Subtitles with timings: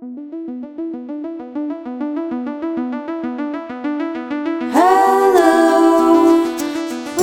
[0.00, 0.16] Hello,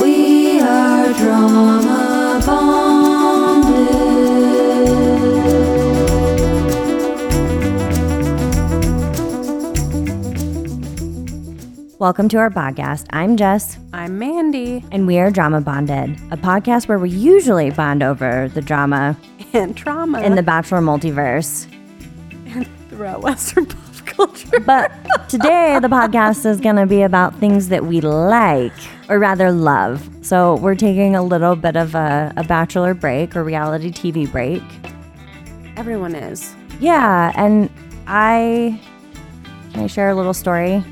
[0.00, 3.18] we are Drauma Bonded.
[11.98, 13.06] Welcome to our podcast.
[13.10, 18.04] I'm Jess, I'm Mandy and we are Drauma Bonded, a podcast where we usually bond
[18.04, 19.18] over the drama
[19.52, 21.66] and trauma in the Bachelor multiverse.
[22.98, 24.58] Throughout Western pop culture.
[24.58, 24.90] But
[25.28, 28.72] today, the podcast is going to be about things that we like,
[29.08, 30.08] or rather love.
[30.22, 34.64] So we're taking a little bit of a, a Bachelor break or reality TV break.
[35.76, 36.56] Everyone is.
[36.80, 37.70] Yeah, and
[38.08, 38.80] I.
[39.72, 40.82] Can I share a little story?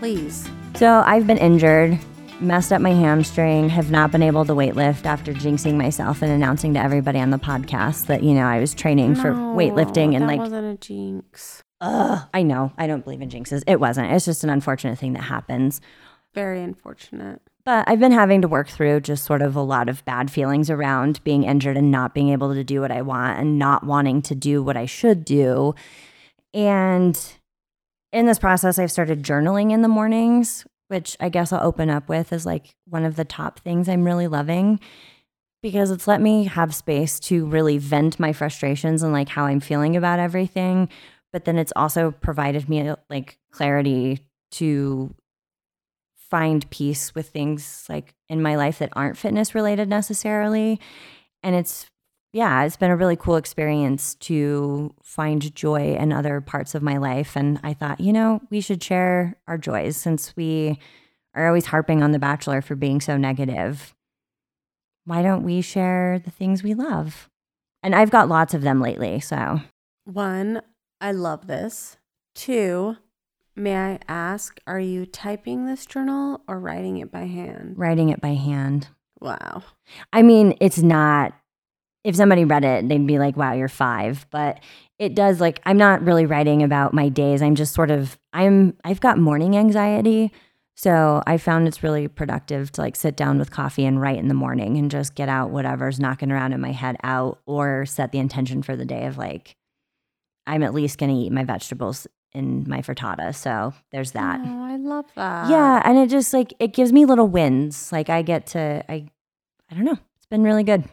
[0.00, 0.50] Please.
[0.74, 2.00] So I've been injured,
[2.40, 6.74] messed up my hamstring, have not been able to weightlift after jinxing myself and announcing
[6.74, 10.40] to everybody on the podcast that, you know, I was training for weightlifting and like
[10.40, 11.62] wasn't a jinx.
[11.80, 13.62] ugh, I know, I don't believe in jinxes.
[13.66, 14.12] It wasn't.
[14.12, 15.80] It's just an unfortunate thing that happens.
[16.34, 17.40] Very unfortunate.
[17.64, 20.68] But I've been having to work through just sort of a lot of bad feelings
[20.68, 24.20] around being injured and not being able to do what I want and not wanting
[24.22, 25.74] to do what I should do.
[26.52, 27.18] And
[28.12, 32.08] in this process, I've started journaling in the mornings, which I guess I'll open up
[32.08, 34.78] with is like one of the top things I'm really loving
[35.60, 39.58] because it's let me have space to really vent my frustrations and like how I'm
[39.58, 40.88] feeling about everything.
[41.32, 44.20] But then it's also provided me like clarity
[44.52, 45.12] to
[46.30, 50.78] find peace with things like in my life that aren't fitness related necessarily.
[51.42, 51.86] And it's,
[52.34, 56.96] yeah, it's been a really cool experience to find joy in other parts of my
[56.96, 57.36] life.
[57.36, 60.80] And I thought, you know, we should share our joys since we
[61.32, 63.94] are always harping on The Bachelor for being so negative.
[65.04, 67.30] Why don't we share the things we love?
[67.84, 69.20] And I've got lots of them lately.
[69.20, 69.60] So,
[70.04, 70.60] One,
[71.00, 71.98] I love this.
[72.34, 72.96] Two,
[73.54, 77.74] may I ask, are you typing this journal or writing it by hand?
[77.78, 78.88] writing it by hand.
[79.20, 79.62] Wow.
[80.12, 81.32] I mean, it's not.
[82.04, 84.26] If somebody read it, they'd be like, "Wow, you're five.
[84.30, 84.60] But
[84.98, 87.42] it does like I'm not really writing about my days.
[87.42, 90.30] I'm just sort of I'm I've got morning anxiety,
[90.76, 94.28] so I found it's really productive to like sit down with coffee and write in
[94.28, 98.12] the morning and just get out whatever's knocking around in my head out, or set
[98.12, 99.56] the intention for the day of like
[100.46, 103.34] I'm at least going to eat my vegetables in my frittata.
[103.34, 104.40] So there's that.
[104.44, 105.48] Oh, I love that.
[105.48, 107.90] Yeah, and it just like it gives me little wins.
[107.92, 109.06] Like I get to I
[109.70, 109.98] I don't know.
[110.16, 110.84] It's been really good.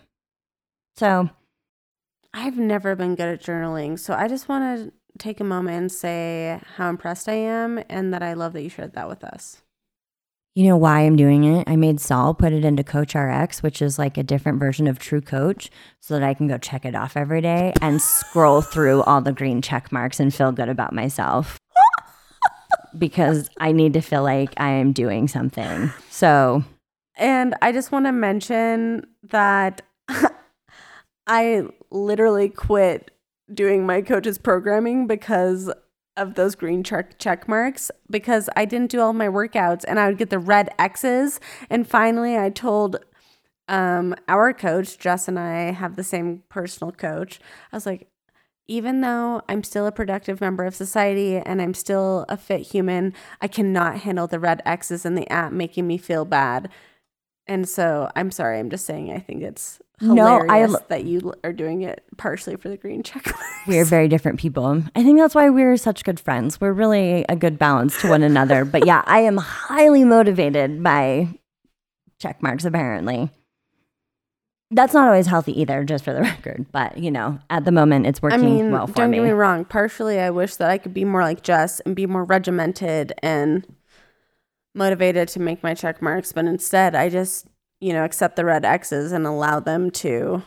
[0.96, 1.30] So,
[2.34, 4.00] I've never been good at journaling.
[4.00, 8.14] So I just want to take a moment and say how impressed I am and
[8.14, 9.62] that I love that you shared that with us.
[10.56, 11.68] you know why I'm doing it?
[11.68, 15.00] I made Saul put it into Coach RX, which is like a different version of
[15.00, 15.70] True Coach,
[16.00, 19.32] so that I can go check it off every day and scroll through all the
[19.34, 21.58] green check marks and feel good about myself.
[22.98, 25.92] because I need to feel like I am doing something.
[26.10, 26.64] So,
[27.16, 29.82] And I just want to mention that
[31.32, 33.12] I literally quit
[33.54, 35.72] doing my coach's programming because
[36.18, 40.10] of those green check check marks because I didn't do all my workouts and I
[40.10, 41.40] would get the red X's
[41.70, 42.98] and finally I told
[43.70, 47.40] um our coach Jess and I have the same personal coach.
[47.72, 48.10] I was like
[48.68, 53.14] even though I'm still a productive member of society and I'm still a fit human,
[53.40, 56.70] I cannot handle the red X's in the app making me feel bad.
[57.48, 61.34] And so I'm sorry, I'm just saying I think it's No, I lo- that you
[61.44, 63.44] are doing it partially for the green check marks.
[63.68, 64.82] we're very different people.
[64.96, 66.60] I think that's why we're such good friends.
[66.60, 68.66] We're really a good balance to one another.
[68.72, 71.28] But yeah, I am highly motivated by
[72.20, 73.30] check marks, apparently.
[74.74, 76.66] That's not always healthy either, just for the record.
[76.72, 78.96] But, you know, at the moment, it's I working mean, well for me.
[78.96, 79.66] don't get me wrong.
[79.66, 83.68] Partially, I wish that I could be more like Jess and be more regimented and
[84.74, 87.48] motivated to make my check marks, but instead, I just,
[87.82, 90.44] you know, accept the red X's and allow them to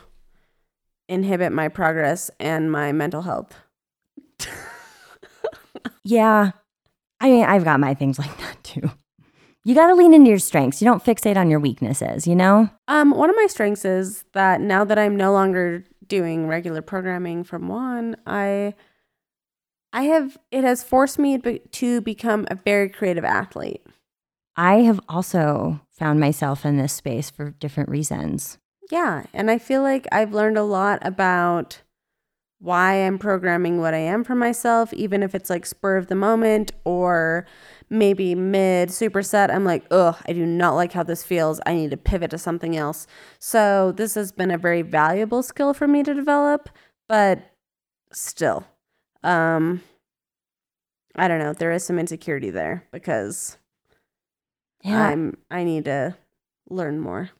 [1.07, 3.53] inhibit my progress and my mental health.
[6.05, 6.51] Yeah.
[7.19, 8.89] I mean, I've got my things like that too.
[9.65, 10.81] You got to lean into your strengths.
[10.81, 12.69] You don't fixate on your weaknesses, you know?
[12.87, 17.43] Um, one of my strengths is that now that I'm no longer doing regular programming
[17.43, 18.75] from one, I
[19.91, 23.81] I have it has forced me to become a very creative athlete.
[24.55, 28.57] I have also found myself in this space for different reasons.
[28.91, 31.81] Yeah, and I feel like I've learned a lot about
[32.59, 36.15] why I'm programming what I am for myself, even if it's like spur of the
[36.15, 37.45] moment or
[37.89, 39.53] maybe mid superset.
[39.53, 41.59] I'm like, ugh, I do not like how this feels.
[41.65, 43.07] I need to pivot to something else.
[43.39, 46.69] So this has been a very valuable skill for me to develop,
[47.07, 47.39] but
[48.11, 48.65] still,
[49.23, 49.81] um
[51.17, 53.57] I don't know, there is some insecurity there because
[54.85, 55.07] Yeah.
[55.07, 56.15] I'm I need to
[56.69, 57.31] learn more.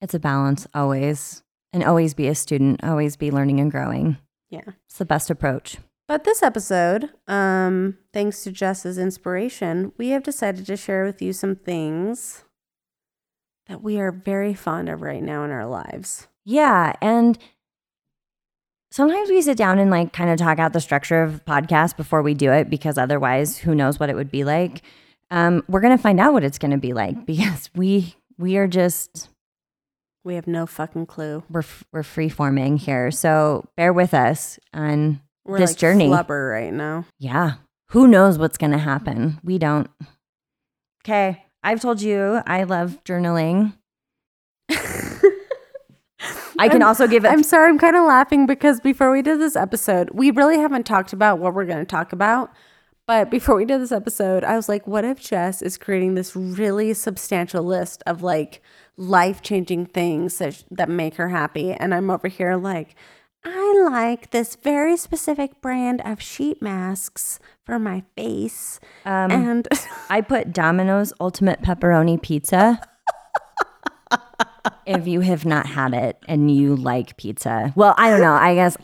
[0.00, 1.42] it's a balance always.
[1.74, 4.18] And always be a student, always be learning and growing.
[4.50, 4.60] Yeah.
[4.86, 5.78] It's the best approach.
[6.06, 11.32] But this episode, um, thanks to Jess's inspiration, we have decided to share with you
[11.32, 12.44] some things
[13.68, 16.26] that we are very fond of right now in our lives.
[16.44, 16.92] Yeah.
[17.00, 17.38] And
[18.90, 22.20] sometimes we sit down and like kind of talk out the structure of podcast before
[22.20, 24.82] we do it because otherwise who knows what it would be like.
[25.32, 29.28] Um, we're gonna find out what it's gonna be like because we we are just
[30.24, 31.42] We have no fucking clue.
[31.50, 33.10] we're we're free forming here.
[33.10, 36.08] So bear with us on We're This like journey.
[36.08, 37.06] flubber right now.
[37.18, 37.54] yeah.
[37.90, 39.40] Who knows what's gonna happen?
[39.42, 39.88] We don't.
[41.04, 41.42] Okay.
[41.62, 43.72] I've told you I love journaling.
[46.58, 49.22] I can I'm- also give it I'm sorry, I'm kind of laughing because before we
[49.22, 52.52] did this episode, we really haven't talked about what we're going to talk about.
[53.12, 56.34] But before we did this episode, I was like, what if Jess is creating this
[56.34, 58.62] really substantial list of like
[58.96, 61.72] life changing things that, sh- that make her happy?
[61.74, 62.94] And I'm over here like,
[63.44, 68.80] I like this very specific brand of sheet masks for my face.
[69.04, 69.68] um, and
[70.08, 72.80] I put Domino's Ultimate Pepperoni Pizza.
[74.86, 78.32] if you have not had it and you like pizza, well, I don't know.
[78.32, 78.78] I guess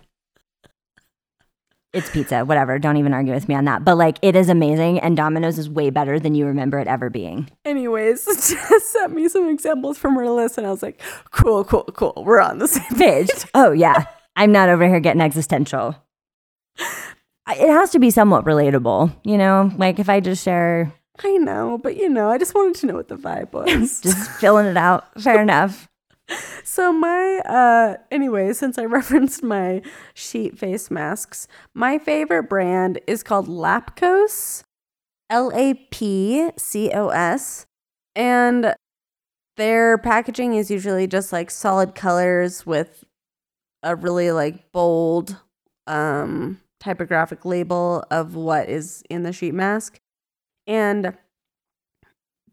[1.93, 2.79] it's pizza, whatever.
[2.79, 3.85] Don't even argue with me on that.
[3.85, 7.11] But like, it is amazing, and Domino's is way better than you remember it ever
[7.11, 7.51] being.
[7.65, 10.59] anyways, Jess sent me some examples from her list.
[10.59, 11.01] And I was like,
[11.31, 12.23] cool, cool, cool.
[12.27, 13.31] We're on the same Page.
[13.55, 14.05] Oh, yeah.
[14.37, 15.97] I'm not over here getting existential.
[16.79, 19.73] It has to be somewhat relatable, you know?
[19.77, 20.93] Like, if I just share,
[21.25, 24.01] I know, but you know, I just wanted to know what the vibe was.
[24.01, 25.89] just filling it out, fair enough.
[26.65, 29.83] So my uh anyway, since I referenced my
[30.15, 34.65] sheet face masks, my favorite brand is called Lapcos.
[35.31, 37.67] L A P C O S.
[38.17, 38.75] And
[39.57, 43.05] their packaging is usually just like solid colors with
[43.83, 45.37] a really like bold
[45.87, 50.01] um typographic label of what is in the sheet mask.
[50.67, 51.17] And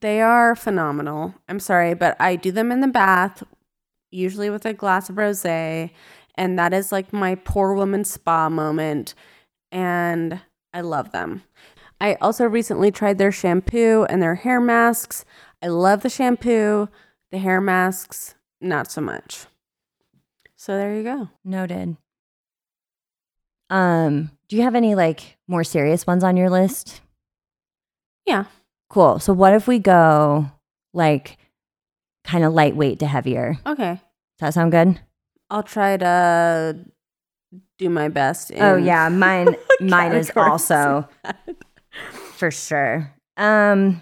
[0.02, 1.36] they are phenomenal.
[1.48, 3.44] I'm sorry, but I do them in the bath,
[4.16, 5.92] usually with a glass of rosé,
[6.36, 9.14] and that is like my poor woman spa moment.
[9.72, 10.42] And
[10.74, 11.44] I love them.
[12.00, 15.26] I also recently tried their shampoo and their hair masks.
[15.62, 16.90] I love the shampoo,
[17.32, 19.46] the hair masks, not so much.
[20.56, 21.30] So there you go.
[21.44, 21.98] Noted.
[23.70, 27.02] Um, do you have any like more serious ones on your list?
[28.26, 28.46] Yeah.
[28.90, 29.20] Cool.
[29.20, 30.52] So what if we go
[30.94, 31.38] like
[32.24, 33.58] kind of lightweight to heavier?
[34.38, 35.00] Does that sound good?
[35.50, 36.78] I'll try to
[37.78, 38.52] do my best.
[38.56, 41.08] oh yeah, mine mine is also
[42.34, 43.14] for sure.
[43.38, 44.02] Um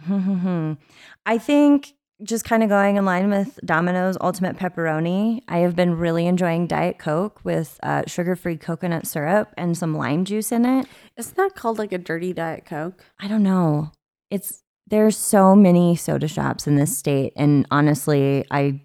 [1.26, 1.92] I think
[2.22, 6.66] just kind of going in line with Domino's Ultimate Pepperoni, I have been really enjoying
[6.66, 10.86] Diet Coke with uh, sugar-free coconut syrup and some lime juice in it.
[11.16, 13.04] Isn't that called like a dirty Diet Coke?
[13.20, 13.92] I don't know.
[14.30, 18.80] It's there's so many soda shops in this state, and honestly, I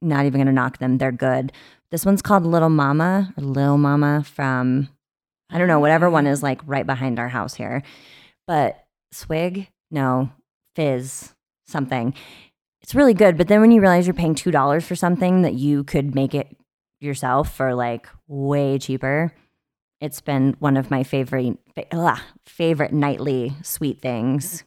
[0.00, 0.98] not even gonna knock them.
[0.98, 1.52] They're good.
[1.90, 4.88] This one's called Little Mama or Lil Mama from
[5.50, 7.82] I don't know whatever one is like right behind our house here,
[8.46, 10.30] but Swig no
[10.76, 11.32] Fiiz
[11.66, 12.14] something.
[12.82, 15.54] It's really good, but then when you realize you're paying two dollars for something that
[15.54, 16.54] you could make it
[17.00, 19.32] yourself for like way cheaper,
[20.00, 21.58] it's been one of my favorite
[22.44, 24.64] favorite nightly sweet things.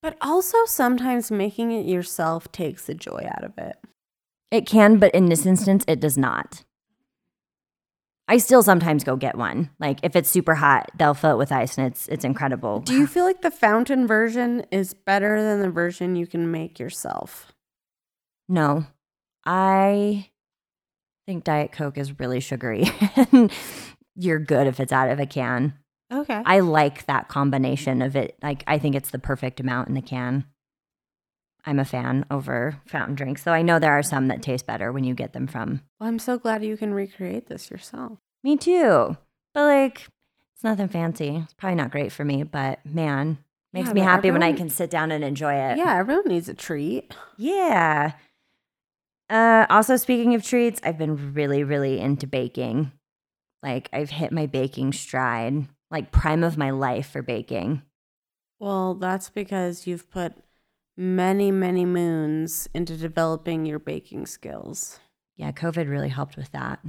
[0.00, 3.76] But also sometimes making it yourself takes the joy out of it.
[4.50, 6.64] It can, but in this instance, it does not.
[8.28, 9.70] I still sometimes go get one.
[9.80, 12.80] Like if it's super hot, they'll fill it with ice, and it's it's incredible.
[12.80, 16.78] Do you feel like the fountain version is better than the version you can make
[16.78, 17.52] yourself?
[18.48, 18.86] No,
[19.46, 20.28] I
[21.26, 22.84] think Diet Coke is really sugary,
[23.32, 23.50] and
[24.14, 25.74] you're good if it's out of a can.
[26.12, 26.42] Okay.
[26.44, 28.36] I like that combination of it.
[28.42, 30.44] Like I think it's the perfect amount in the can.
[31.64, 34.90] I'm a fan over fountain drinks, though I know there are some that taste better
[34.90, 35.82] when you get them from.
[36.00, 38.18] well, I'm so glad you can recreate this yourself.
[38.42, 39.16] Me too.
[39.52, 40.06] But like
[40.54, 41.36] it's nothing fancy.
[41.44, 43.38] It's probably not great for me, but man,
[43.72, 45.76] makes Yeah, me happy when I can sit down and enjoy it.
[45.78, 47.14] Yeah, everyone needs a treat.
[47.36, 48.12] Yeah.
[49.30, 52.92] Uh, also, speaking of treats, I've been really, really into baking.
[53.62, 57.82] Like, I've hit my baking stride, like, prime of my life for baking.
[58.60, 60.34] Well, that's because you've put
[60.96, 64.98] many, many moons into developing your baking skills.
[65.36, 66.80] Yeah, COVID really helped with that.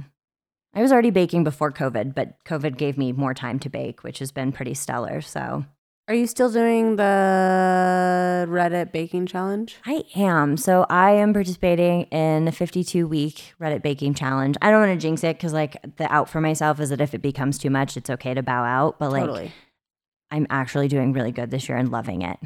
[0.74, 4.18] I was already baking before COVID, but COVID gave me more time to bake, which
[4.18, 5.20] has been pretty stellar.
[5.20, 5.64] So
[6.10, 9.76] Are you still doing the Reddit baking challenge?
[9.86, 10.56] I am.
[10.56, 14.56] So I am participating in the 52 week Reddit baking challenge.
[14.60, 17.14] I don't want to jinx it because, like, the out for myself is that if
[17.14, 18.98] it becomes too much, it's okay to bow out.
[18.98, 19.52] But, like, totally.
[20.32, 22.40] I'm actually doing really good this year and loving it.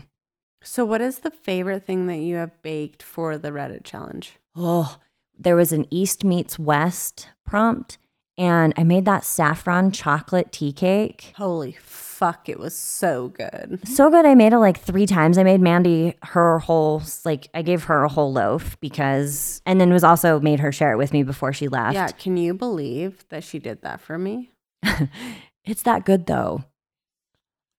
[0.63, 4.35] So, what is the favorite thing that you have baked for the Reddit challenge?
[4.55, 4.99] Oh,
[5.39, 7.97] there was an East meets West prompt,
[8.37, 11.33] and I made that saffron chocolate tea cake.
[11.37, 13.81] Holy fuck, it was so good.
[13.87, 14.25] So good.
[14.25, 15.37] I made it like three times.
[15.37, 19.93] I made Mandy her whole, like, I gave her a whole loaf because, and then
[19.93, 21.95] was also made her share it with me before she left.
[21.95, 24.51] Yeah, can you believe that she did that for me?
[25.65, 26.65] it's that good though.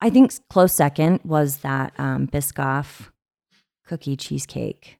[0.01, 3.09] I think close second was that um, Biscoff
[3.85, 4.99] cookie cheesecake.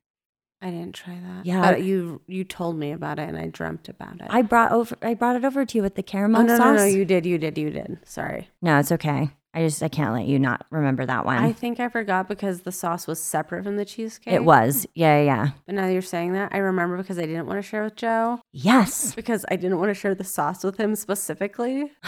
[0.62, 1.44] I didn't try that.
[1.46, 1.60] Yeah.
[1.72, 4.26] but you you told me about it and I dreamt about it.
[4.30, 6.76] I brought over, I brought it over to you with the caramel oh no, sauce.
[6.76, 7.98] no no you did you did you did.
[8.04, 9.30] Sorry, No, it's okay.
[9.54, 11.38] I just I can't let you not remember that one.
[11.38, 14.34] I think I forgot because the sauce was separate from the cheesecake.
[14.34, 14.86] it was.
[14.94, 15.50] Yeah, yeah.
[15.64, 17.96] But now that you're saying that, I remember because I didn't want to share with
[17.96, 19.14] Joe Yes.
[19.16, 21.90] because I didn't want to share the sauce with him specifically.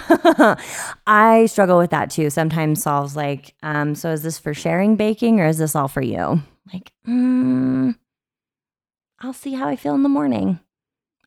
[1.07, 2.31] I struggle with that too.
[2.31, 6.03] Sometimes Saul's like, um, so is this for sharing baking or is this all for
[6.03, 6.43] you?
[6.73, 7.97] Like, mm,
[9.21, 10.61] I'll see how I feel in the morning.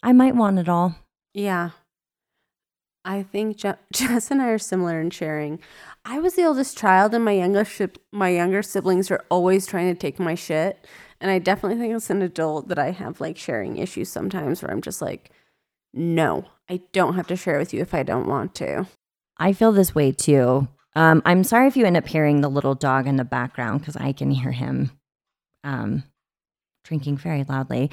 [0.01, 0.95] I might want it all.
[1.33, 1.71] Yeah.
[3.03, 5.60] I think Je- Jess and I are similar in sharing.
[6.05, 7.65] I was the oldest child, and my younger
[8.12, 10.86] my younger siblings are always trying to take my shit.
[11.19, 14.71] And I definitely think as an adult that I have like sharing issues sometimes, where
[14.71, 15.31] I'm just like,
[15.93, 18.88] no, I don't have to share with you if I don't want to.
[19.38, 20.67] I feel this way too.
[20.95, 23.95] Um, I'm sorry if you end up hearing the little dog in the background because
[23.95, 24.91] I can hear him
[25.63, 26.03] um,
[26.83, 27.91] drinking very loudly.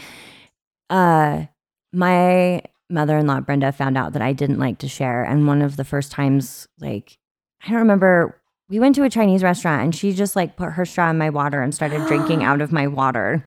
[0.90, 1.46] Uh,
[1.92, 5.84] my mother-in-law Brenda found out that I didn't like to share, and one of the
[5.84, 7.18] first times, like
[7.64, 10.84] I don't remember, we went to a Chinese restaurant, and she just like put her
[10.84, 13.44] straw in my water and started drinking out of my water,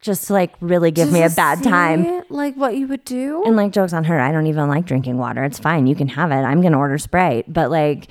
[0.00, 2.22] just to like really give me a Does bad time.
[2.30, 3.42] Like what you would do?
[3.44, 5.44] And like jokes on her, I don't even like drinking water.
[5.44, 5.86] It's fine.
[5.86, 6.36] You can have it.
[6.36, 7.52] I'm gonna order Sprite.
[7.52, 8.08] But like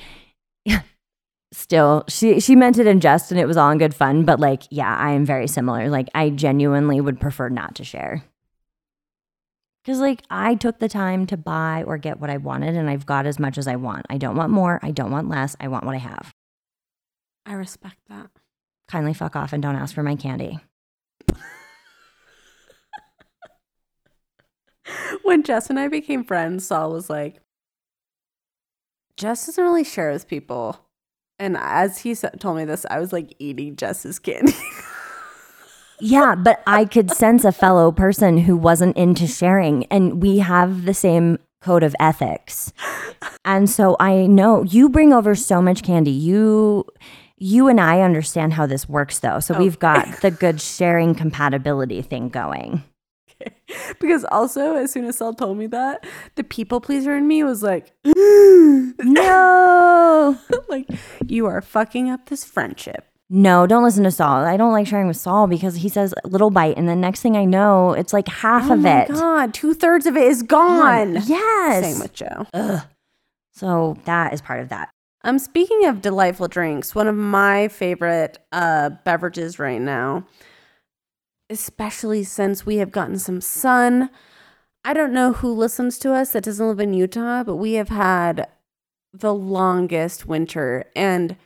[1.52, 4.26] still she she meant it in jest and it was all in good fun.
[4.26, 5.90] But like, yeah, I am very similar.
[5.90, 8.24] Like I genuinely would prefer not to share.
[9.86, 13.06] Cause like I took the time to buy or get what I wanted and I've
[13.06, 14.06] got as much as I want.
[14.10, 14.80] I don't want more.
[14.84, 15.56] I don't want less.
[15.62, 16.34] I want what I have.
[17.46, 18.30] I respect that.
[18.90, 20.60] Kindly fuck off and don't ask for my candy.
[25.24, 27.40] when Jess and I became friends, Saul was like,
[29.16, 30.87] Jess doesn't really share with people.
[31.40, 34.54] And as he told me this, I was like eating Jess's candy.
[36.00, 40.86] Yeah, but I could sense a fellow person who wasn't into sharing, and we have
[40.86, 42.72] the same code of ethics.
[43.44, 46.12] And so I know you bring over so much candy.
[46.12, 46.86] You
[47.40, 49.40] you and I understand how this works though.
[49.40, 49.60] So oh.
[49.60, 52.84] we've got the good sharing compatibility thing going.
[54.00, 57.64] because also, as soon as Saul told me that, the people pleaser in me was
[57.64, 60.38] like, No.
[60.70, 60.88] like,
[61.26, 63.06] you are fucking up this friendship.
[63.30, 64.46] No, don't listen to Saul.
[64.46, 67.36] I don't like sharing with Saul because he says little bite and the next thing
[67.36, 69.10] I know, it's like half oh of my it.
[69.10, 71.16] God, two thirds of it is gone.
[71.26, 71.84] Yes.
[71.84, 72.46] Same with Joe.
[72.54, 72.84] Ugh.
[73.52, 74.90] So that is part of that.
[75.24, 80.26] Um, speaking of delightful drinks, one of my favorite uh, beverages right now,
[81.50, 84.10] especially since we have gotten some sun.
[84.84, 87.90] I don't know who listens to us that doesn't live in Utah, but we have
[87.90, 88.48] had
[89.14, 90.86] the longest winter.
[90.96, 91.38] And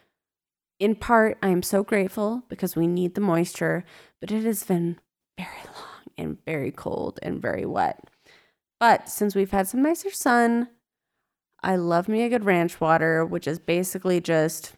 [0.79, 3.83] in part, I am so grateful because we need the moisture,
[4.19, 4.99] but it has been
[5.37, 8.03] very long and very cold and very wet.
[8.79, 10.69] But since we've had some nicer sun,
[11.61, 14.73] I love me a good ranch water, which is basically just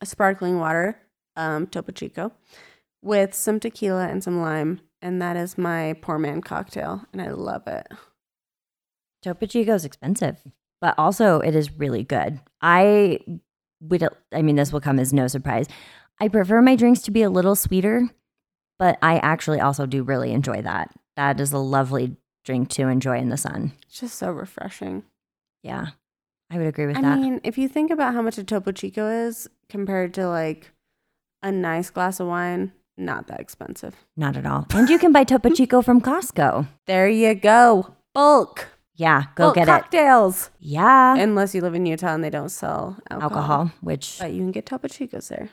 [0.00, 1.00] a sparkling water,
[1.34, 2.32] um, Topo Chico,
[3.06, 4.80] with some tequila and some lime.
[5.00, 7.04] And that is my poor man cocktail.
[7.12, 7.86] And I love it.
[9.22, 10.42] Topo Chico is expensive,
[10.80, 12.40] but also it is really good.
[12.60, 13.20] I
[13.80, 15.66] would, I mean, this will come as no surprise.
[16.20, 18.08] I prefer my drinks to be a little sweeter,
[18.78, 20.90] but I actually also do really enjoy that.
[21.16, 23.72] That is a lovely drink to enjoy in the sun.
[23.86, 25.02] It's just so refreshing.
[25.62, 25.88] Yeah,
[26.50, 27.12] I would agree with I that.
[27.12, 30.72] I mean, if you think about how much a Topo Chico is compared to like
[31.42, 33.94] a nice glass of wine, not that expensive.
[34.16, 34.66] Not at all.
[34.74, 36.66] And you can buy Topo Chico from Costco.
[36.86, 37.94] There you go.
[38.14, 38.68] Bulk.
[38.94, 39.70] Yeah, go Bulk get it.
[39.70, 40.50] cocktails.
[40.58, 43.38] Yeah, Unless you live in Utah and they don't sell alcohol.
[43.38, 45.50] alcohol, which, But you can get Topo Chicos there.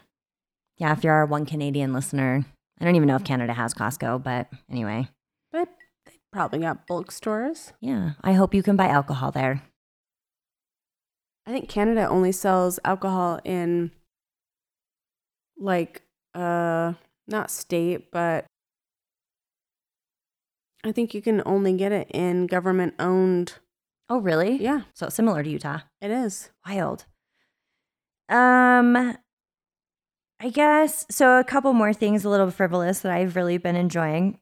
[0.78, 2.46] yeah, if you're our one Canadian listener,
[2.80, 5.10] I don't even know if Canada has Costco, but anyway.
[5.52, 5.68] But
[6.06, 7.74] they probably got bulk stores.
[7.82, 9.62] Yeah, I hope you can buy alcohol there.
[11.46, 13.92] I think Canada only sells alcohol in
[15.58, 16.02] like
[16.34, 16.94] uh
[17.28, 18.46] not state, but
[20.84, 23.54] I think you can only get it in government owned.
[24.10, 24.58] Oh, really?
[24.62, 25.80] Yeah, So similar to Utah.
[26.02, 26.50] it is.
[26.68, 27.06] Wild.
[28.30, 29.16] Um,
[30.40, 31.40] I guess so.
[31.40, 34.40] A couple more things, a little frivolous that I've really been enjoying.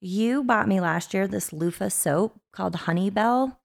[0.00, 3.60] You bought me last year this loofah soap called Honey Bell.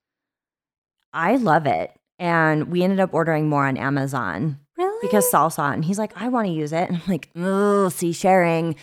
[1.13, 4.99] I love it, and we ended up ordering more on Amazon Really?
[5.01, 7.29] because Saul saw it and he's like, "I want to use it," and I'm like,
[7.35, 8.75] "Oh, see, sharing."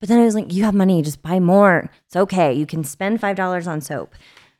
[0.00, 1.90] But then I was like, "You have money, just buy more.
[2.06, 2.52] It's okay.
[2.52, 4.14] You can spend five dollars on soap."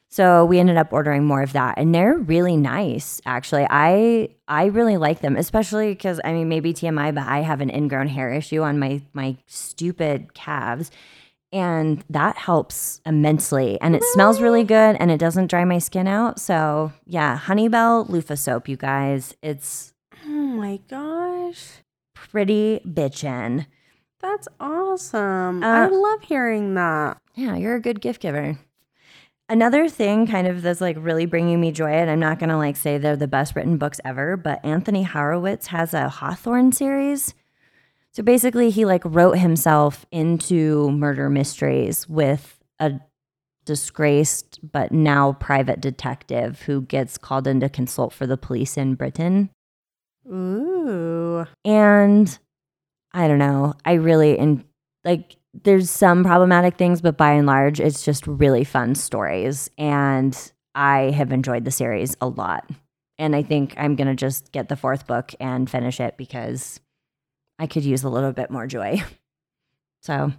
[0.09, 3.21] So we ended up ordering more of that, and they're really nice.
[3.26, 7.61] Actually, I I really like them, especially because I mean maybe TMI, but I have
[7.61, 10.93] an ingrown hair issue on my my stupid calves,
[11.53, 13.76] and that helps immensely.
[13.81, 16.38] And it smells really good, and it doesn't dry my skin out.
[16.38, 19.94] So yeah, Honeybell loofah soap, you guys, it's
[20.35, 21.81] my gosh.
[22.14, 23.67] pretty bitchin'.
[24.21, 25.62] That's awesome.
[25.62, 27.19] I Uh, love hearing that.
[27.35, 28.59] Yeah, you're a good gift giver.
[29.49, 32.76] Another thing kind of that's like really bringing me joy, and I'm not gonna like
[32.76, 37.35] say they're the best written books ever, but Anthony Horowitz has a Hawthorne series.
[38.12, 42.93] So basically, he like wrote himself into murder mysteries with a
[43.67, 48.95] disgraced but now private detective who gets called in to consult for the police in
[48.95, 49.50] Britain.
[50.26, 51.47] Ooh.
[51.64, 52.38] And
[53.12, 53.75] I don't know.
[53.85, 54.64] I really and
[55.04, 59.71] like there's some problematic things, but by and large, it's just really fun stories.
[59.78, 60.37] And
[60.75, 62.69] I have enjoyed the series a lot.
[63.19, 66.81] And I think I'm gonna just get the fourth book and finish it because
[67.59, 69.02] I could use a little bit more joy.
[70.00, 70.33] So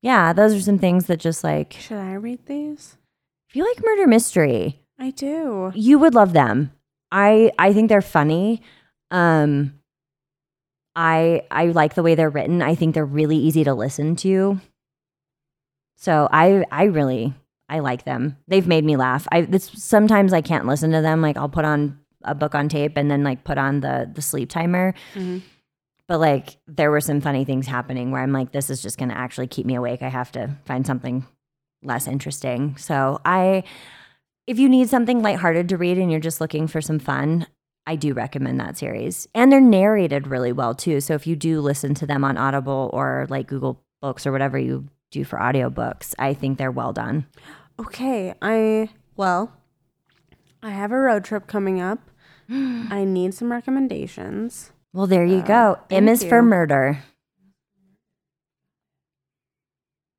[0.00, 2.96] yeah, those are some things that just like Should I read these?
[3.50, 5.72] if you like murder mystery, I do.
[5.74, 6.72] you would love them.
[7.12, 8.62] I I think they're funny.
[9.14, 9.74] Um
[10.96, 12.62] I I like the way they're written.
[12.62, 14.60] I think they're really easy to listen to.
[15.96, 17.32] So I I really
[17.68, 18.36] I like them.
[18.48, 19.26] They've made me laugh.
[19.32, 21.22] I this sometimes I can't listen to them.
[21.22, 24.22] Like I'll put on a book on tape and then like put on the the
[24.22, 24.94] sleep timer.
[25.14, 25.42] Mhm.
[26.06, 29.08] But like there were some funny things happening where I'm like this is just going
[29.08, 30.02] to actually keep me awake.
[30.02, 31.24] I have to find something
[31.82, 32.76] less interesting.
[32.76, 33.64] So I
[34.46, 37.46] if you need something lighthearted to read and you're just looking for some fun,
[37.86, 39.28] I do recommend that series.
[39.34, 41.00] And they're narrated really well too.
[41.00, 44.58] So if you do listen to them on Audible or like Google Books or whatever
[44.58, 47.26] you do for audiobooks, I think they're well done.
[47.78, 48.34] Okay.
[48.40, 49.52] I, well,
[50.62, 51.98] I have a road trip coming up.
[52.50, 54.72] I need some recommendations.
[54.92, 55.78] Well, there you Uh, go.
[55.90, 57.00] M is for murder.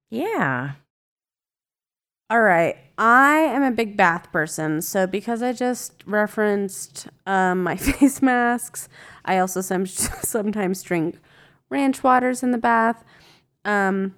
[0.10, 0.74] Yeah.
[2.30, 2.78] All right.
[2.98, 4.82] I am a big bath person.
[4.82, 8.90] So, because I just referenced um, my face masks,
[9.26, 11.20] I also some, sometimes drink
[11.70, 13.04] ranch waters in the bath.
[13.64, 14.16] Um,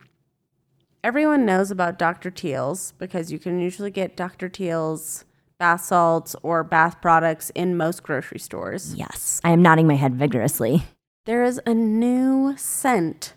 [1.03, 2.31] everyone knows about Dr.
[2.31, 4.47] Teal's because you can usually get Dr.
[4.47, 5.25] Teal's
[5.57, 8.93] bath salts or bath products in most grocery stores.
[8.95, 9.41] Yes.
[9.43, 10.83] I am nodding my head vigorously.
[11.25, 13.33] There is a new scent,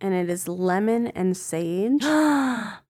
[0.00, 2.02] and it is lemon and sage.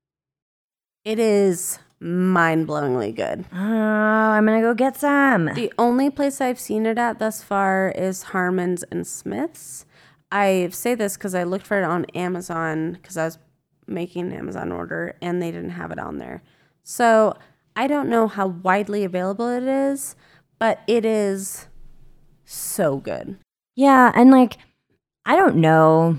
[1.04, 3.46] It is mind blowingly good.
[3.52, 5.46] Oh, I'm going to go get some.
[5.46, 9.86] The only place I've seen it at thus far is Harmon's and Smith's.
[10.30, 13.38] I say this because I looked for it on Amazon because I was
[13.86, 16.42] making an Amazon order and they didn't have it on there.
[16.82, 17.34] So
[17.74, 20.16] I don't know how widely available it is,
[20.58, 21.66] but it is
[22.44, 23.38] so good.
[23.74, 24.58] Yeah, and like
[25.24, 26.16] I don't know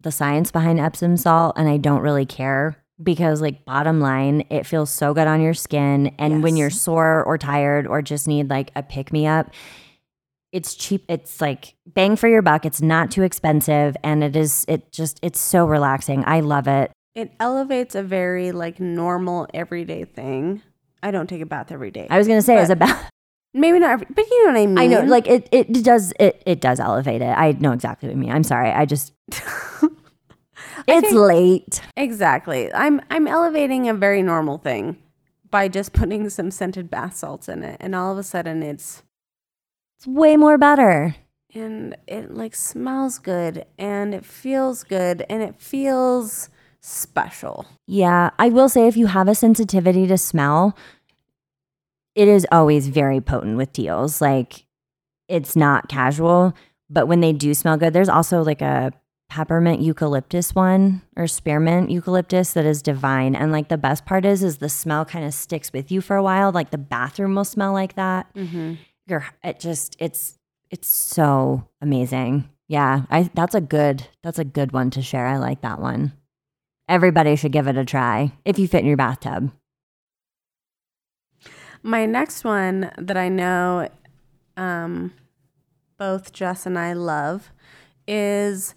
[0.00, 4.66] the science behind Epsom salt and I don't really care because like bottom line, it
[4.66, 8.50] feels so good on your skin and when you're sore or tired or just need
[8.50, 9.50] like a pick me up,
[10.52, 11.04] it's cheap.
[11.08, 12.64] It's like bang for your buck.
[12.64, 16.24] It's not too expensive and it is it just it's so relaxing.
[16.26, 16.92] I love it.
[17.14, 20.62] It elevates a very like normal everyday thing.
[21.02, 22.06] I don't take a bath every day.
[22.08, 22.96] I was going to say it's about
[23.56, 24.78] Maybe not every, but you know what I mean.
[24.78, 27.26] I know like it it does it it does elevate it.
[27.26, 28.32] I know exactly what you mean.
[28.32, 28.70] I'm sorry.
[28.70, 29.12] I just
[30.86, 31.80] it's think- late.
[31.96, 32.72] Exactly.
[32.72, 34.98] I'm I'm elevating a very normal thing
[35.50, 39.02] by just putting some scented bath salts in it and all of a sudden it's
[39.98, 41.14] It's way more better.
[41.54, 46.48] and it like smells good and it feels good and it feels
[46.80, 47.66] special.
[47.86, 50.76] Yeah, I will say if you have a sensitivity to smell,
[52.14, 54.20] it is always very potent with Teal's.
[54.20, 54.66] Like
[55.28, 56.52] it's not casual,
[56.90, 58.92] but when they do smell good, there's also like a
[59.34, 63.34] peppermint eucalyptus one or spearmint eucalyptus that is divine.
[63.34, 66.14] And like the best part is, is the smell kind of sticks with you for
[66.14, 66.52] a while.
[66.52, 68.32] Like the bathroom will smell like that.
[68.34, 68.74] Mm-hmm.
[69.08, 70.38] You're, it just, it's,
[70.70, 72.48] it's so amazing.
[72.68, 75.26] Yeah, I that's a good that's a good one to share.
[75.26, 76.12] I like that one.
[76.88, 79.52] Everybody should give it a try if you fit in your bathtub.
[81.82, 83.90] My next one that I know
[84.56, 85.12] um,
[85.98, 87.50] both Jess and I love
[88.06, 88.74] is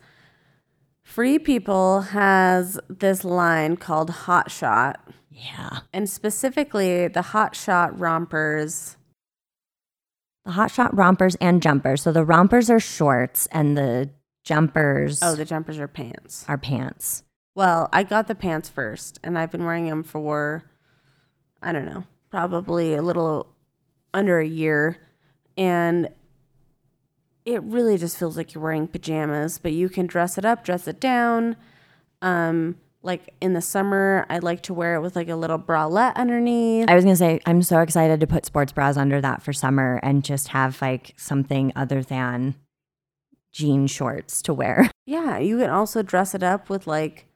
[1.17, 5.03] Free People has this line called Hot Shot.
[5.31, 5.79] Yeah.
[5.91, 8.97] And specifically, the Hot Shot rompers.
[10.45, 12.03] The hot shot rompers and jumpers.
[12.03, 14.11] So the rompers are shorts and the
[14.43, 16.45] jumpers Oh, the jumpers are pants.
[16.47, 17.23] are pants.
[17.55, 20.69] Well, I got the pants first, and I've been wearing them for,
[21.63, 23.47] I don't know, probably a little
[24.13, 24.97] under a year.
[25.57, 26.09] And
[27.47, 30.85] it really just feels like you're wearing pajamas, but you can dress it up, dress
[30.85, 31.55] it down.
[32.21, 36.15] Um, like in the summer, I like to wear it with like a little bralette
[36.17, 36.89] underneath.
[36.89, 40.01] I was gonna say I'm so excited to put sports bras under that for summer
[40.03, 42.55] and just have like something other than
[43.53, 44.91] jean shorts to wear.
[45.09, 47.27] Yeah, you can also dress it up with like,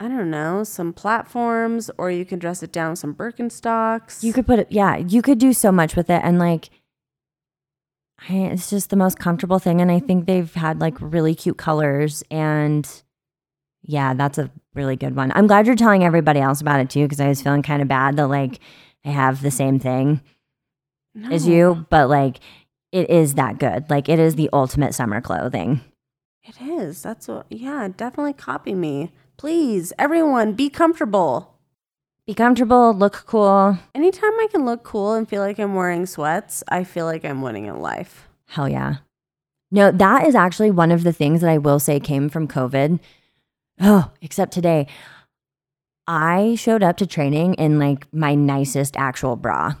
[0.00, 4.24] I don't know, some platforms, or you can dress it down with some Birkenstocks.
[4.24, 6.20] You could put it, yeah, you could do so much with it.
[6.24, 6.70] And like,
[8.28, 9.80] I, it's just the most comfortable thing.
[9.80, 12.22] And I think they've had like really cute colors.
[12.30, 12.88] And
[13.82, 15.32] yeah, that's a really good one.
[15.34, 17.88] I'm glad you're telling everybody else about it too, because I was feeling kind of
[17.88, 18.60] bad that like
[19.04, 20.20] I have the same thing
[21.30, 22.38] as you, but like
[22.92, 23.90] it is that good.
[23.90, 25.80] Like it is the ultimate summer clothing.
[26.44, 27.02] It is.
[27.02, 29.12] That's what, yeah, definitely copy me.
[29.36, 31.51] Please, everyone, be comfortable.
[32.26, 33.78] Be comfortable, look cool.
[33.96, 37.42] Anytime I can look cool and feel like I'm wearing sweats, I feel like I'm
[37.42, 38.28] winning in life.
[38.46, 38.96] Hell yeah.
[39.72, 43.00] No, that is actually one of the things that I will say came from COVID.
[43.80, 44.86] Oh, except today.
[46.06, 49.74] I showed up to training in like my nicest actual bra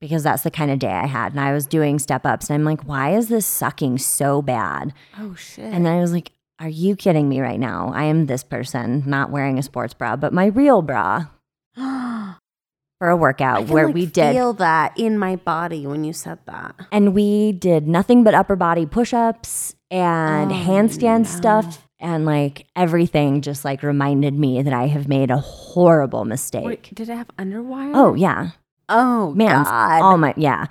[0.00, 1.32] because that's the kind of day I had.
[1.32, 4.92] And I was doing step ups and I'm like, why is this sucking so bad?
[5.20, 5.66] Oh, shit.
[5.66, 7.90] And then I was like, are you kidding me right now?
[7.94, 11.26] I am this person not wearing a sports bra, but my real bra
[11.76, 16.38] for a workout where like, we did feel that in my body when you said
[16.46, 16.74] that.
[16.92, 21.24] and we did nothing but upper body push-ups and Oh, handstand no.
[21.24, 26.64] stuff and like everything just like reminded me that I have made a horrible mistake.
[26.64, 27.92] Wait, did it have underwire?
[27.94, 28.50] Oh yeah.
[28.88, 30.02] oh Man, God.
[30.02, 30.66] all my yeah.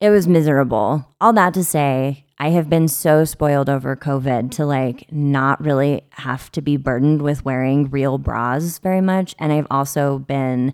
[0.00, 1.04] It was miserable.
[1.20, 6.00] All that to say, I have been so spoiled over COVID to like not really
[6.12, 9.34] have to be burdened with wearing real bras very much.
[9.38, 10.72] And I've also been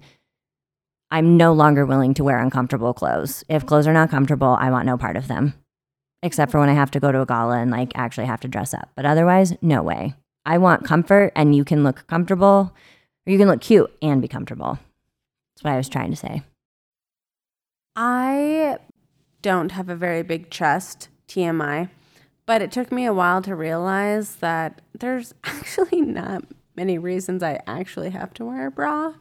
[1.11, 3.43] I'm no longer willing to wear uncomfortable clothes.
[3.49, 5.55] If clothes are not comfortable, I want no part of them.
[6.23, 8.49] Except for when I have to go to a gala and like actually have to
[8.49, 8.91] dress up.
[8.95, 10.15] But otherwise, no way.
[10.45, 12.73] I want comfort and you can look comfortable
[13.27, 14.79] or you can look cute and be comfortable.
[15.57, 16.45] That's what I was trying to say.
[17.97, 18.79] I
[19.43, 21.91] don't have a very big chest, TMI,
[22.47, 26.45] but it took me a while to realize that there's actually not
[26.77, 29.15] many reasons I actually have to wear a bra.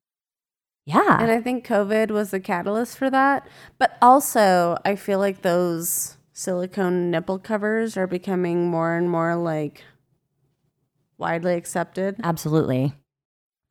[0.85, 1.17] Yeah.
[1.19, 3.47] And I think COVID was the catalyst for that.
[3.79, 9.83] But also, I feel like those silicone nipple covers are becoming more and more like
[11.17, 12.17] widely accepted.
[12.23, 12.93] Absolutely.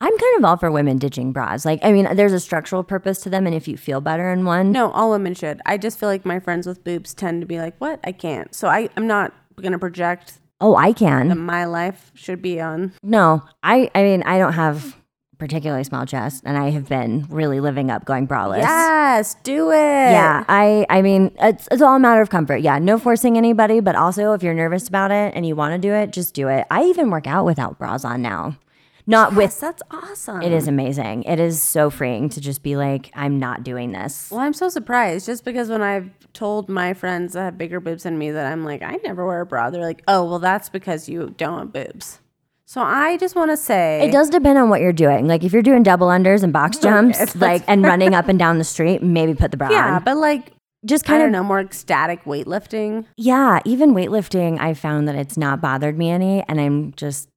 [0.00, 1.64] I'm kind of all for women ditching bras.
[1.64, 4.44] Like, I mean, there's a structural purpose to them, and if you feel better in
[4.44, 5.60] one, No, all women should.
[5.64, 8.00] I just feel like my friends with boobs tend to be like, what?
[8.04, 8.54] I can't.
[8.54, 11.28] So I, I'm not going to project oh, I can.
[11.28, 12.92] that my life should be on.
[13.02, 14.96] no, I, I mean, I don't have
[15.38, 18.58] particularly small chest, and I have been really living up going braless.
[18.58, 19.74] Yes, do it.
[19.76, 22.58] Yeah, I, I mean, it's, it's all a matter of comfort.
[22.58, 25.78] Yeah, no forcing anybody, but also if you're nervous about it and you want to
[25.78, 26.66] do it, just do it.
[26.70, 28.56] I even work out without bras on now.
[29.06, 30.40] Not Yes, with, that's awesome.
[30.42, 31.24] it is amazing.
[31.24, 34.30] It is so freeing to just be like, I'm not doing this.
[34.30, 38.04] Well, I'm so surprised just because when I've told my friends that have bigger boobs
[38.04, 40.68] than me that I'm like, I never wear a bra, they're like, oh, well, that's
[40.70, 42.20] because you don't have boobs.
[42.66, 45.28] So I just want to say It does depend on what you're doing.
[45.28, 48.26] Like if you're doing double unders and box oh, jumps, that's like and running up
[48.28, 50.02] and down the street, maybe put the bra Yeah, on.
[50.04, 50.50] but like,
[50.86, 53.04] Just kind of know, more ecstatic weightlifting.
[53.18, 53.60] yeah.
[53.66, 57.28] Even weightlifting, I found that it's not bothered me any, and I'm just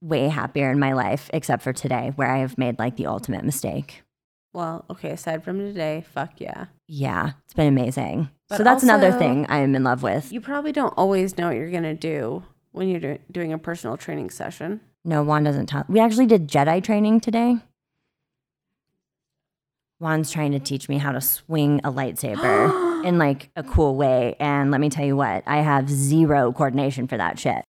[0.00, 3.44] way happier in my life, except for today, where I have made like the ultimate
[3.44, 4.02] mistake.
[4.52, 6.66] Well, okay, aside from today, fuck yeah.
[6.88, 8.30] Yeah, it's been amazing.
[8.48, 10.32] But so that's another thing I am in love with.
[10.32, 13.58] You probably don't always know what you're going to do when you're do- doing a
[13.58, 14.80] personal training session.
[15.04, 15.84] No, Juan doesn't tell.
[15.88, 17.58] We actually did Jedi training today.
[20.00, 24.34] Juan's trying to teach me how to swing a lightsaber in like a cool way.
[24.40, 27.64] And let me tell you what, I have zero coordination for that shit.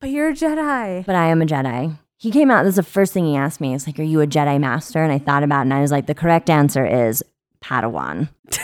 [0.00, 1.04] But you're a Jedi.
[1.06, 1.98] but I am a Jedi.
[2.18, 3.74] He came out, this is the first thing he asked me.
[3.74, 5.02] It's like, Are you a Jedi Master?
[5.02, 7.22] And I thought about it and I was like, The correct answer is
[7.62, 8.28] Padawan.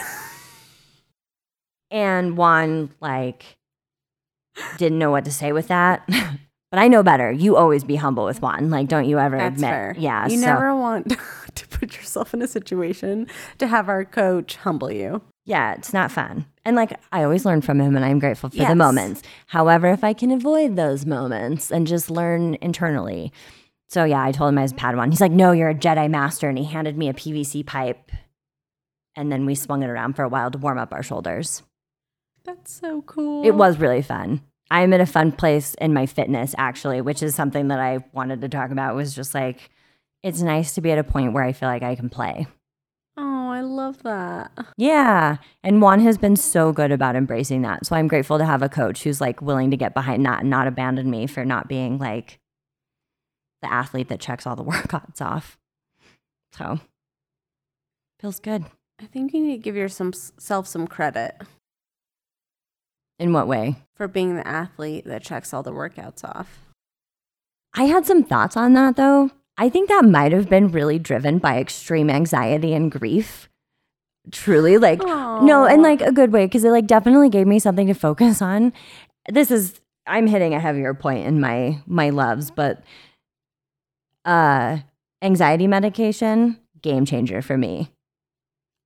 [1.90, 3.58] and Juan, like,
[4.78, 6.06] didn't know what to say with that.
[6.70, 7.30] but I know better.
[7.32, 8.70] You always be humble with Juan.
[8.70, 9.70] Like, don't you ever That's admit.
[9.70, 9.94] fair.
[9.98, 10.26] Yeah.
[10.28, 11.10] You so, never want
[11.54, 13.26] to put yourself in a situation
[13.58, 15.22] to have our coach humble you.
[15.44, 16.46] Yeah, it's not fun.
[16.64, 18.68] And like, I always learn from him and I'm grateful for Yes.
[18.70, 19.22] the moments.
[19.46, 23.32] However, if I can avoid those moments and just learn internally.
[23.88, 25.10] So yeah, I told him I was a Padawan.
[25.10, 26.48] He's like, no, you're a Jedi Master.
[26.48, 28.10] And he handed me a PVC pipe.
[29.16, 31.62] And then we swung it around for a while to warm up our shoulders.
[32.44, 33.44] That's so cool.
[33.46, 34.40] It was really fun.
[34.70, 38.40] I'm in a fun place in my fitness, actually, which is something that I wanted
[38.40, 38.94] to talk about.
[38.96, 39.70] Was just like,
[40.22, 42.46] it's nice to be at a point where I feel like I can play.
[43.62, 44.50] I love that.
[44.76, 45.36] Yeah.
[45.62, 47.86] And Juan has been so good about embracing that.
[47.86, 50.50] So I'm grateful to have a coach who's like willing to get behind that and
[50.50, 52.40] not abandon me for not being like
[53.60, 55.58] the athlete that checks all the workouts off.
[56.58, 56.80] So
[58.18, 58.64] feels good.
[59.00, 61.36] I think you need to give yourself some credit
[63.20, 63.76] In what way?
[63.94, 66.58] for being the athlete that checks all the workouts off.
[67.74, 69.30] I had some thoughts on that though.
[69.56, 73.48] I think that might have been really driven by extreme anxiety and grief.
[74.30, 75.82] Truly, like, no, in Aw.
[75.82, 78.72] like a good way, because it like definitely gave me something to focus on.
[79.28, 82.82] This is, I'm hitting a heavier point in my my loves, but
[84.24, 84.78] uh
[85.20, 87.90] anxiety medication, game changer for me.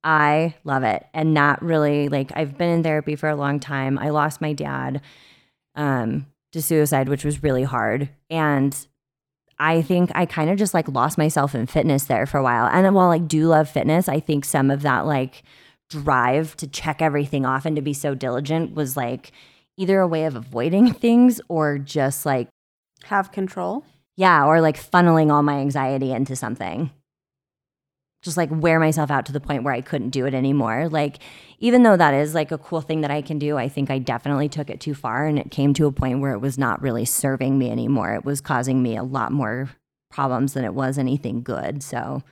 [0.02, 1.04] I love it.
[1.12, 3.98] And not really like I've been in therapy for a long time.
[3.98, 5.02] I lost my dad
[5.74, 8.08] um to suicide, which was really hard.
[8.30, 8.74] And
[9.58, 12.66] I think I kind of just like lost myself in fitness there for a while.
[12.66, 15.42] And while I do love fitness, I think some of that like
[15.88, 19.32] drive to check everything off and to be so diligent was like
[19.78, 22.48] either a way of avoiding things or just like,
[23.04, 23.84] Have control.
[24.16, 26.90] yeah, or like funneling all my anxiety into something.
[28.26, 30.88] Just like wear myself out to the point where I couldn't do it anymore.
[30.88, 31.20] Like,
[31.58, 33.98] even though that is like a cool thing that I can do, I think I
[33.98, 36.82] definitely took it too far and it came to a point where it was not
[36.82, 38.14] really serving me anymore.
[38.14, 39.70] It was causing me a lot more
[40.10, 41.82] problems than it was anything good.
[41.82, 42.22] So,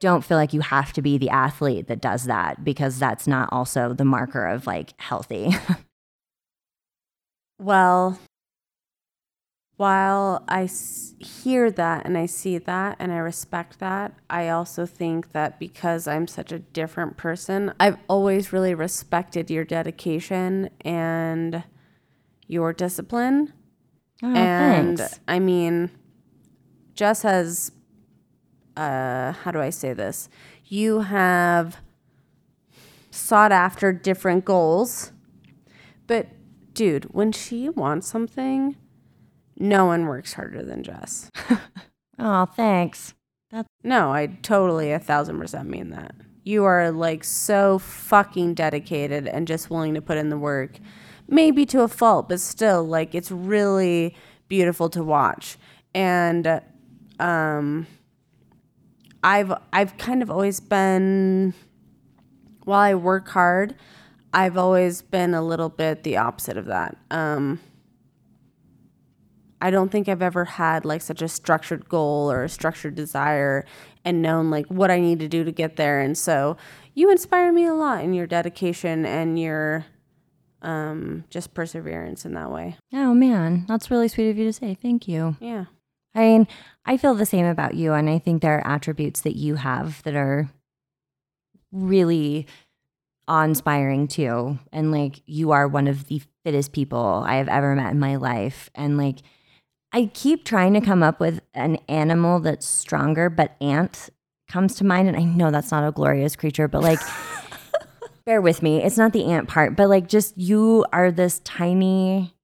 [0.00, 3.48] don't feel like you have to be the athlete that does that because that's not
[3.52, 5.50] also the marker of like healthy.
[7.60, 8.18] Well,
[9.78, 14.84] while I s- hear that and I see that and I respect that, I also
[14.84, 21.62] think that because I'm such a different person, I've always really respected your dedication and
[22.48, 23.52] your discipline.
[24.22, 25.20] Oh, and thanks.
[25.28, 25.90] I mean,
[26.94, 27.70] Jess has,
[28.76, 30.28] uh, how do I say this?
[30.66, 31.76] You have
[33.10, 35.12] sought after different goals,
[36.08, 36.26] but
[36.74, 38.76] dude, when she wants something,
[39.58, 41.30] no one works harder than Jess.
[42.20, 43.14] Oh, thanks.
[43.52, 46.16] That's- No, I totally a thousand percent mean that.
[46.42, 50.80] You are like so fucking dedicated and just willing to put in the work.
[51.28, 54.16] Maybe to a fault, but still, like it's really
[54.48, 55.58] beautiful to watch.
[55.94, 56.60] And
[57.20, 57.86] um
[59.22, 61.54] I've I've kind of always been
[62.64, 63.76] while I work hard,
[64.32, 66.96] I've always been a little bit the opposite of that.
[67.12, 67.60] Um
[69.60, 73.64] I don't think I've ever had like such a structured goal or a structured desire
[74.04, 76.00] and known like what I need to do to get there.
[76.00, 76.56] And so
[76.94, 79.86] you inspire me a lot in your dedication and your
[80.62, 82.76] um just perseverance in that way.
[82.92, 84.74] Oh man, that's really sweet of you to say.
[84.74, 85.36] Thank you.
[85.40, 85.66] Yeah.
[86.14, 86.48] I mean,
[86.84, 90.02] I feel the same about you, and I think there are attributes that you have
[90.02, 90.50] that are
[91.70, 92.46] really
[93.28, 94.58] awe-inspiring too.
[94.72, 98.16] And like, you are one of the fittest people I have ever met in my
[98.16, 98.70] life.
[98.74, 99.18] And like,
[99.92, 104.10] I keep trying to come up with an animal that's stronger, but ant
[104.48, 105.08] comes to mind.
[105.08, 107.00] And I know that's not a glorious creature, but like,
[108.26, 108.82] bear with me.
[108.82, 112.34] It's not the ant part, but like, just you are this tiny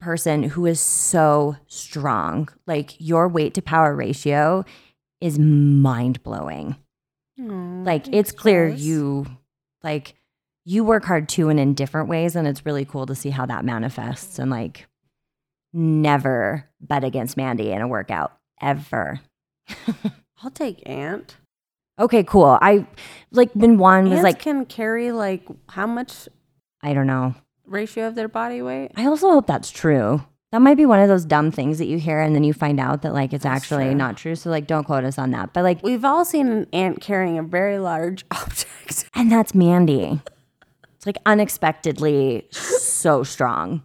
[0.00, 2.48] person who is so strong.
[2.66, 4.64] Like your weight to power ratio
[5.20, 6.76] is mind blowing.
[7.84, 9.26] Like it's clear you
[9.82, 10.14] like
[10.64, 13.46] you work hard too and in different ways and it's really cool to see how
[13.46, 14.86] that manifests and like
[15.74, 18.32] never bet against Mandy in a workout
[18.62, 19.20] ever.
[20.42, 21.36] I'll take ant.
[21.98, 22.58] Okay, cool.
[22.60, 22.86] I
[23.30, 26.28] like been one was like can carry like how much
[26.82, 27.34] I don't know.
[27.66, 28.90] ratio of their body weight?
[28.96, 30.24] I also hope that's true.
[30.52, 32.78] That might be one of those dumb things that you hear and then you find
[32.78, 33.94] out that like it's That's actually true.
[33.94, 34.34] not true.
[34.36, 35.52] So like don't quote us on that.
[35.52, 39.08] But like We've all seen an ant carrying a very large object.
[39.14, 40.20] and that's Mandy.
[40.94, 43.82] It's like unexpectedly so strong.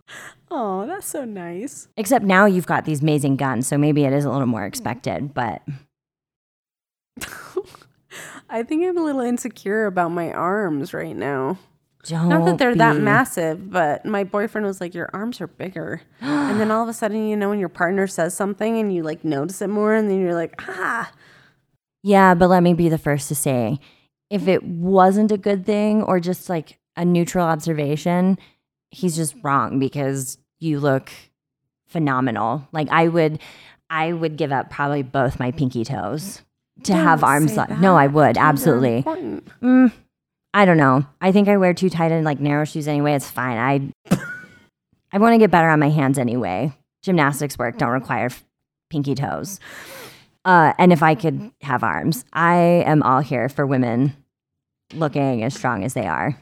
[0.52, 1.88] Oh, that's so nice.
[1.96, 5.34] Except now you've got these amazing guns, so maybe it is a little more expected,
[5.34, 5.62] but
[8.50, 11.60] I think I'm a little insecure about my arms right now.
[12.04, 16.02] don't Not that they're that massive, but my boyfriend was like, Your arms are bigger.
[16.22, 19.04] and then all of a sudden, you know, when your partner says something and you
[19.04, 21.12] like notice it more, and then you're like, Ah,
[22.02, 23.80] Yeah, but let me be the first to say
[24.32, 28.38] if it wasn't a good thing or just like a neutral observation,
[28.92, 31.12] he's just wrong because you look
[31.88, 32.68] phenomenal.
[32.72, 33.40] Like I would
[33.90, 36.42] I would give up probably both my pinky toes
[36.84, 38.38] to have Don't arms say like No, I would.
[38.38, 39.04] Absolutely.
[39.04, 39.92] Mm,
[40.54, 41.06] I don't know.
[41.22, 43.14] I think I wear too tight and like narrow shoes anyway.
[43.14, 43.58] It's fine.
[43.58, 44.18] I
[45.12, 46.74] I want to get better on my hands anyway.
[47.02, 48.44] Gymnastics work don't require f-
[48.90, 49.60] pinky toes.
[50.46, 54.16] Uh, and if I could have arms, I am all here for women
[54.94, 56.38] looking as strong as they are.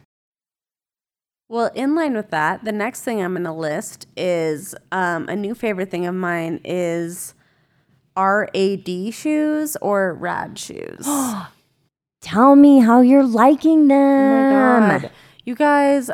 [1.50, 5.36] Well, in line with that, the next thing I'm going to list is um, a
[5.36, 7.34] new favorite thing of mine is
[8.18, 11.04] RAD shoes or rad shoes.
[11.06, 11.52] oh
[12.22, 14.82] Tell me how you're liking them.
[14.82, 15.12] my God.
[15.46, 16.10] You guys,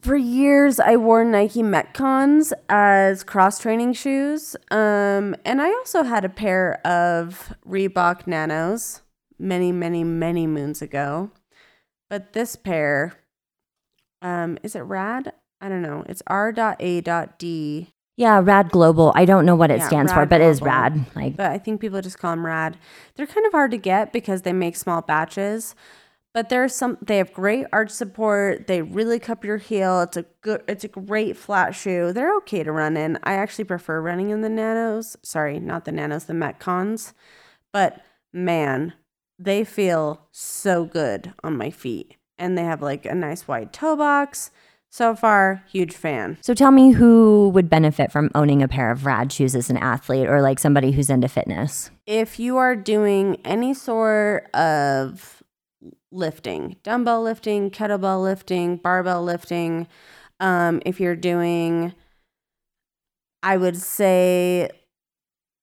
[0.00, 4.56] for years I wore Nike Metcons as cross training shoes.
[4.70, 9.02] Um, and I also had a pair of Reebok Nanos
[9.38, 11.30] many, many, many moons ago.
[12.08, 13.19] But this pair,
[14.22, 15.32] um, is it rad?
[15.60, 16.04] I don't know.
[16.08, 17.88] It's R.A.D.
[18.16, 19.12] Yeah, Rad Global.
[19.14, 21.06] I don't know what it Yeah, stands for, but it is rad.
[21.14, 22.76] Like but I think people just call them rad.
[23.14, 25.74] They're kind of hard to get because they make small batches,
[26.34, 26.98] but there's some.
[27.00, 28.66] They have great arch support.
[28.66, 30.02] They really cup your heel.
[30.02, 30.62] It's a good.
[30.68, 32.12] It's a great flat shoe.
[32.12, 33.18] They're okay to run in.
[33.22, 35.16] I actually prefer running in the nanos.
[35.22, 37.14] Sorry, not the nanos, the metcons.
[37.72, 38.02] But
[38.34, 38.92] man,
[39.38, 43.94] they feel so good on my feet, and they have like a nice wide toe
[43.94, 44.50] box.
[44.92, 46.38] So far, huge fan.
[46.40, 49.76] So tell me who would benefit from owning a pair of rad shoes as an
[49.76, 51.92] athlete or like somebody who's into fitness.
[52.06, 55.44] if you are doing any sort of
[56.10, 59.86] lifting, dumbbell lifting, kettlebell lifting, barbell lifting,
[60.40, 61.94] um, if you're doing,
[63.44, 64.70] I would say,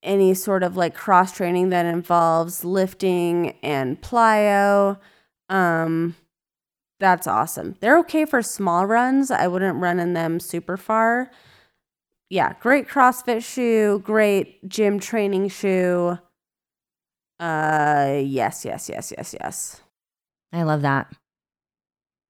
[0.03, 4.99] any sort of like cross training that involves lifting and plyo,
[5.49, 6.15] um,
[6.99, 7.75] that's awesome.
[7.79, 9.31] They're okay for small runs.
[9.31, 11.31] I wouldn't run in them super far.
[12.29, 16.17] Yeah, great CrossFit shoe, great gym training shoe.
[17.39, 19.81] Uh, yes, yes, yes, yes, yes.
[20.51, 21.13] I love that.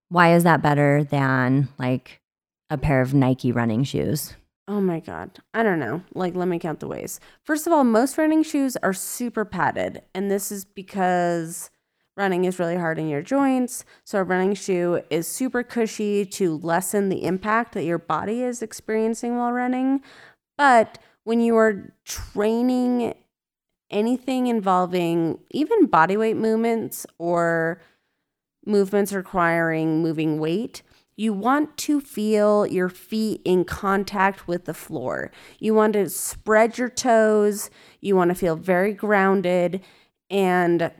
[0.09, 2.21] Why is that better than like
[2.69, 4.35] a pair of Nike running shoes?
[4.67, 5.39] Oh my God.
[5.53, 6.03] I don't know.
[6.13, 7.21] Like, let me count the ways.
[7.43, 10.01] First of all, most running shoes are super padded.
[10.13, 11.69] And this is because
[12.17, 13.85] running is really hard in your joints.
[14.03, 18.61] So, a running shoe is super cushy to lessen the impact that your body is
[18.61, 20.01] experiencing while running.
[20.57, 23.13] But when you are training
[23.89, 27.81] anything involving even body weight movements or
[28.65, 30.81] movements requiring moving weight,
[31.15, 35.31] you want to feel your feet in contact with the floor.
[35.59, 37.71] You want to spread your toes.
[38.01, 39.81] You want to feel very grounded.
[40.29, 40.91] And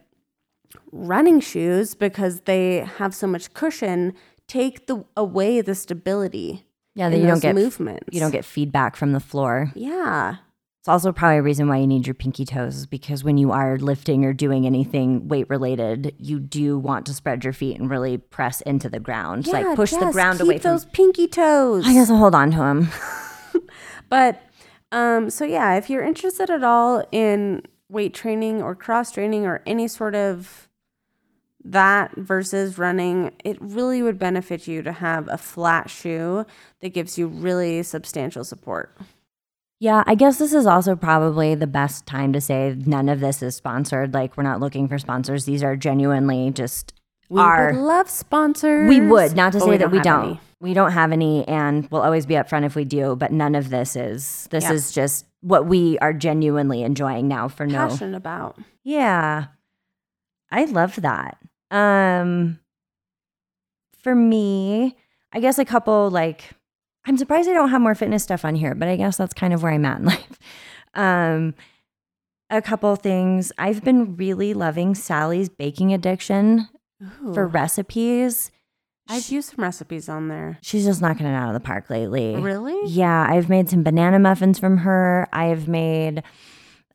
[0.92, 4.14] running shoes, because they have so much cushion,
[4.48, 6.66] take the away the stability.
[6.96, 8.04] Yeah, that you don't get movement.
[8.12, 9.72] you don't get feedback from the floor.
[9.76, 10.38] Yeah.
[10.80, 13.78] It's also probably a reason why you need your pinky toes because when you are
[13.78, 18.18] lifting or doing anything weight related, you do want to spread your feet and really
[18.18, 19.46] press into the ground.
[19.46, 21.86] Yeah, like push the ground away from those pinky toes.
[21.86, 22.90] I guess I'll hold on to them.
[24.10, 24.42] But
[24.92, 29.62] um, so yeah, if you're interested at all in weight training or cross training or
[29.66, 30.68] any sort of
[31.64, 36.46] that versus running, it really would benefit you to have a flat shoe
[36.82, 38.96] that gives you really substantial support.
[39.80, 43.44] Yeah, I guess this is also probably the best time to say none of this
[43.44, 44.14] is sponsored.
[44.14, 45.46] Like we're not looking for sponsors.
[45.46, 46.94] These are genuinely just
[47.30, 48.88] We Our- would love sponsors.
[48.90, 50.24] we would not to say that we don't.
[50.26, 50.40] any.
[50.60, 53.16] We don't have any, and we'll always be upfront if we do.
[53.16, 54.48] But none of this is.
[54.50, 54.72] This Yeah.
[54.74, 57.48] is just what we are genuinely enjoying now.
[57.48, 58.58] For no, Passionate about.
[58.84, 59.46] yeah,
[60.52, 61.38] I love that.
[61.72, 62.60] Um,
[64.02, 64.96] for me,
[65.34, 66.52] I guess a couple like
[67.06, 69.54] I'm surprised I don't have more fitness stuff on here, but I guess that's kind
[69.54, 70.40] of where I'm at in life.
[70.94, 71.54] Um,
[72.50, 73.52] a couple things.
[73.58, 76.68] I've been really loving Sally's baking addiction
[77.34, 78.52] for recipes.
[79.10, 80.58] I've used some recipes on there.
[80.62, 82.36] She's just knocking it out of the park lately.
[82.36, 82.90] Really?
[82.90, 85.28] Yeah, I've made some banana muffins from her.
[85.32, 86.24] I've made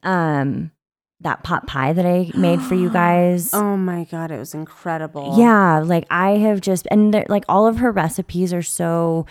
[0.03, 0.71] um
[1.21, 3.55] that pot pie that I made for you guys.
[3.55, 5.37] Oh my god, it was incredible.
[5.39, 9.27] Yeah, like I have just and like all of her recipes are so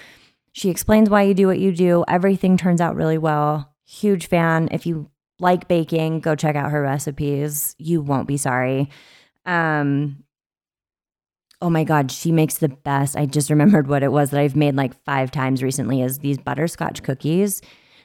[0.54, 2.04] She explains why you do what you do.
[2.08, 3.74] Everything turns out really well.
[3.86, 4.70] Huge fan.
[4.72, 5.10] If you
[5.40, 7.76] like baking, go check out her recipes.
[7.78, 8.90] You won't be sorry.
[9.46, 10.24] Um,
[11.62, 13.16] oh my God, she makes the best.
[13.16, 16.38] I just remembered what it was that I've made like five times recently is these
[16.38, 17.62] butterscotch cookies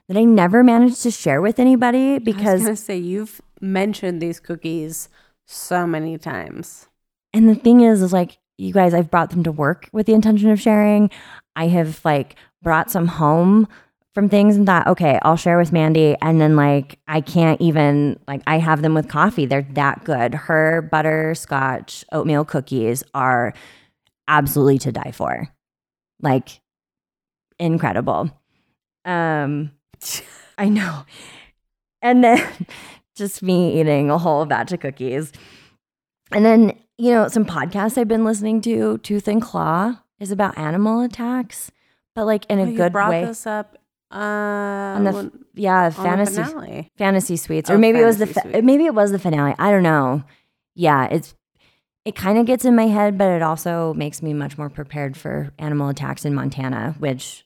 [0.09, 4.20] that I never managed to share with anybody because I was gonna say you've mentioned
[4.20, 5.09] these cookies
[5.46, 6.88] so many times.
[7.32, 10.14] And the thing is, is like, you guys, I've brought them to work with the
[10.14, 11.11] intention of sharing.
[11.54, 13.68] I have like brought some home
[14.17, 16.17] from things and thought, okay, I'll share with Mandy.
[16.23, 19.45] And then like, I can't even, like, I have them with coffee.
[19.45, 20.35] They're that good.
[20.35, 23.53] Her butterscotch oatmeal cookies are
[24.27, 25.51] absolutely to die for.
[26.23, 26.62] Like,
[27.59, 28.31] incredible.
[29.05, 29.73] Um,
[30.57, 31.05] I know.
[32.01, 32.43] And then
[33.17, 35.31] just me eating a whole batch of cookies.
[36.33, 40.57] And then, you know, some podcasts I've been listening to, Tooth and Claw is about
[40.57, 41.71] animal attacks,
[42.14, 43.23] but like in a Oh, you good brought way.
[43.27, 43.77] this up
[44.12, 45.96] uh, on the when- yeah, on the
[46.26, 48.64] fantasy fantasy suites, or Oh, maybe it was the Fantasy Suites.
[48.64, 49.54] maybe it was the finale.
[49.59, 50.22] I don't know.
[50.74, 51.34] Yeah, it's
[52.04, 55.16] it kind of gets in my head, but it also makes me much more prepared
[55.16, 57.44] for animal attacks in Montana, which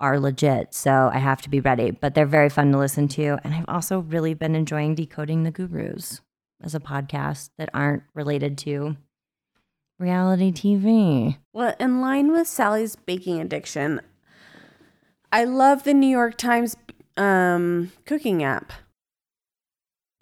[0.00, 0.72] are legit.
[0.74, 1.90] So I have to be ready.
[1.90, 5.50] But they're very fun to listen to, and I've also really been enjoying decoding the
[5.50, 6.20] gurus
[6.62, 8.96] as a podcast that aren't related to
[9.98, 11.36] reality TV.
[11.52, 14.00] Well, in line with Sally's baking addiction,
[15.32, 16.76] I love the New York Times
[17.16, 18.72] um, cooking app.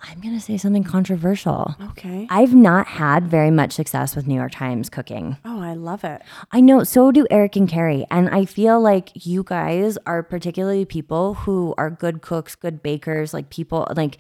[0.00, 1.74] I'm gonna say something controversial.
[1.80, 2.26] Okay.
[2.28, 5.38] I've not had very much success with New York Times cooking.
[5.44, 6.20] Oh, I love it.
[6.52, 8.04] I know, so do Eric and Carrie.
[8.10, 13.32] And I feel like you guys are particularly people who are good cooks, good bakers,
[13.32, 14.18] like people like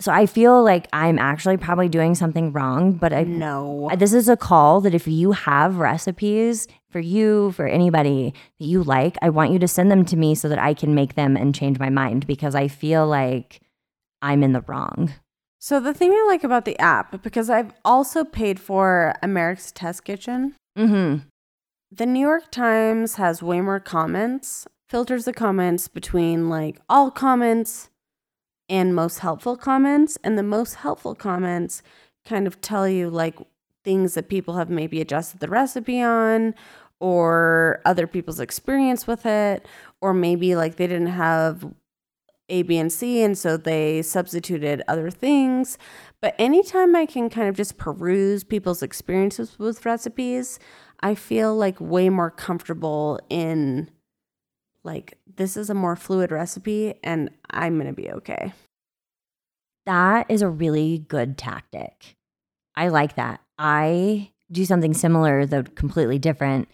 [0.00, 4.28] so I feel like I'm actually probably doing something wrong, but I know this is
[4.28, 9.28] a call that if you have recipes for you, for anybody that you like, I
[9.28, 11.78] want you to send them to me so that I can make them and change
[11.78, 13.60] my mind because I feel like
[14.22, 15.12] I'm in the wrong.
[15.58, 20.04] So the thing I like about the app, because I've also paid for America's Test
[20.04, 21.26] Kitchen, Mm-hmm.
[21.90, 27.90] the New York Times has way more comments, filters the comments between like all comments
[28.68, 30.16] and most helpful comments.
[30.22, 31.82] And the most helpful comments
[32.24, 33.34] kind of tell you like
[33.88, 36.54] things that people have maybe adjusted the recipe on
[37.00, 39.64] or other people's experience with it,
[40.02, 41.64] or maybe like they didn't have
[42.50, 45.78] A, B, and C, and so they substituted other things.
[46.20, 50.58] But anytime I can kind of just peruse people's experiences with recipes,
[51.00, 53.90] I feel like way more comfortable in
[54.84, 58.52] like this is a more fluid recipe and I'm going to be okay.
[59.86, 62.16] That is a really good tactic.
[62.76, 63.40] I like that.
[63.58, 66.68] I do something similar, though completely different.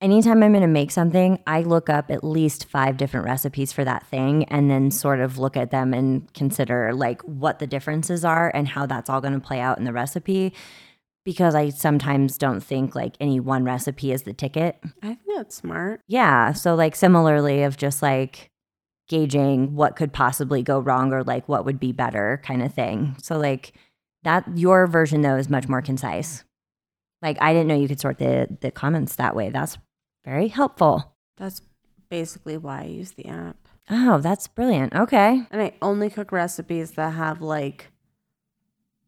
[0.00, 3.82] Anytime I'm going to make something, I look up at least five different recipes for
[3.82, 8.22] that thing and then sort of look at them and consider like what the differences
[8.24, 10.52] are and how that's all going to play out in the recipe.
[11.24, 14.78] Because I sometimes don't think like any one recipe is the ticket.
[15.02, 16.02] I think that's smart.
[16.06, 16.52] Yeah.
[16.52, 18.50] So, like, similarly, of just like
[19.08, 23.16] gauging what could possibly go wrong or like what would be better kind of thing.
[23.20, 23.72] So, like,
[24.26, 26.42] that your version though is much more concise.
[27.22, 29.50] Like, I didn't know you could sort the, the comments that way.
[29.50, 29.78] That's
[30.24, 31.14] very helpful.
[31.36, 31.62] That's
[32.10, 33.56] basically why I use the app.
[33.88, 34.94] Oh, that's brilliant.
[34.94, 35.46] Okay.
[35.52, 37.92] And I only cook recipes that have like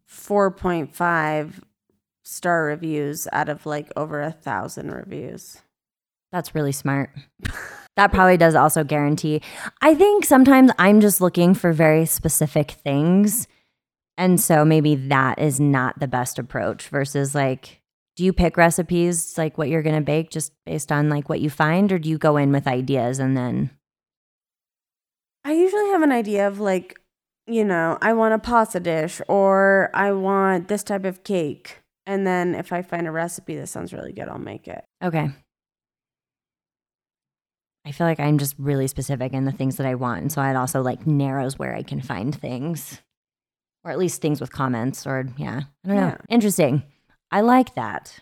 [0.09, 1.63] 4.5
[2.23, 5.59] star reviews out of like over a thousand reviews.
[6.31, 7.11] That's really smart.
[7.97, 9.43] that probably does also guarantee.
[9.83, 13.49] I think sometimes I'm just looking for very specific things.
[14.19, 17.81] And so maybe that is not the best approach versus like,
[18.17, 21.41] do you pick recipes like what you're going to bake just based on like what
[21.41, 23.71] you find, or do you go in with ideas and then?
[25.45, 27.01] I usually have an idea of like,
[27.47, 31.79] you know, I want a pasta dish or I want this type of cake.
[32.05, 34.85] And then if I find a recipe that sounds really good, I'll make it.
[35.03, 35.31] Okay.
[37.87, 40.23] I feel like I'm just really specific in the things that I want.
[40.23, 43.01] And so it also like narrows where I can find things,
[43.85, 46.07] or at least things with comments, or yeah, I don't know.
[46.09, 46.17] Yeah.
[46.29, 46.83] Interesting.
[47.31, 48.21] I like that.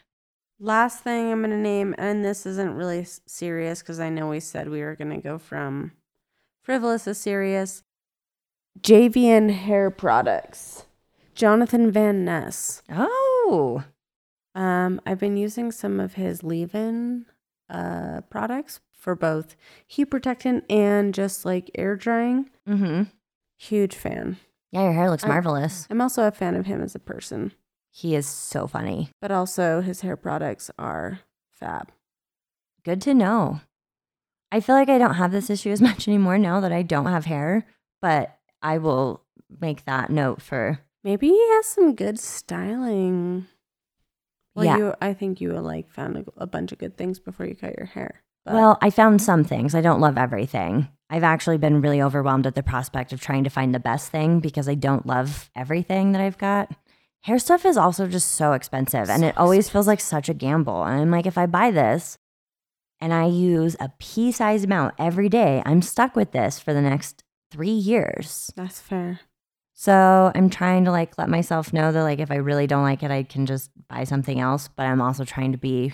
[0.58, 4.40] Last thing I'm going to name, and this isn't really serious because I know we
[4.40, 5.92] said we were going to go from
[6.62, 7.82] frivolous to serious.
[8.80, 10.86] JVN Hair Products.
[11.34, 12.82] Jonathan Van Ness.
[12.90, 13.84] Oh,
[14.54, 17.26] Um, I've been using some of his leave-in
[17.68, 19.54] uh, products for both
[19.86, 22.48] heat protectant and just like air drying.
[22.66, 23.02] mm-hmm.
[23.58, 24.38] Huge fan.
[24.72, 25.86] Yeah, your hair looks I- marvelous.
[25.90, 27.52] I'm also a fan of him as a person,
[27.90, 29.10] He is so funny.
[29.20, 31.90] but also his hair products are fab.
[32.84, 33.60] good to know.
[34.52, 37.06] I feel like I don't have this issue as much anymore now that I don't
[37.06, 37.66] have hair,
[38.00, 39.22] but I will
[39.60, 43.46] make that note for Maybe he has some good styling.
[44.56, 44.76] Well, Yeah.
[44.78, 47.76] you, I think you like found a, a bunch of good things before you cut
[47.76, 48.22] your hair.
[48.44, 49.74] But Well, I found some things.
[49.74, 50.88] I don't love everything.
[51.08, 54.40] I've actually been really overwhelmed at the prospect of trying to find the best thing
[54.40, 56.70] because I don't love everything that I've got.
[57.22, 60.34] Hair stuff is also just so expensive and it So always feels like such a
[60.34, 60.82] gamble.
[60.84, 62.18] And I'm like, if I buy this
[63.00, 66.82] and I use a pea sized amount every day, I'm stuck with this for the
[66.82, 68.52] next three years.
[68.56, 69.20] that's fair.
[69.74, 73.02] So I'm trying to like let myself know that like if I really don't like
[73.02, 74.68] it, I can just buy something else.
[74.68, 75.92] But I'm also trying to be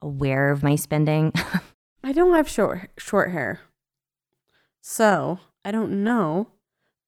[0.00, 1.32] aware of my spending.
[2.04, 3.60] I don't have short short hair,
[4.88, 6.48] so I don't know.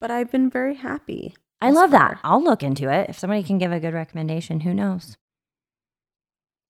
[0.00, 1.34] But I've been very happy.
[1.60, 2.18] I love that.
[2.24, 3.10] I'll look into it.
[3.10, 5.16] If somebody can give a good recommendation, who knows?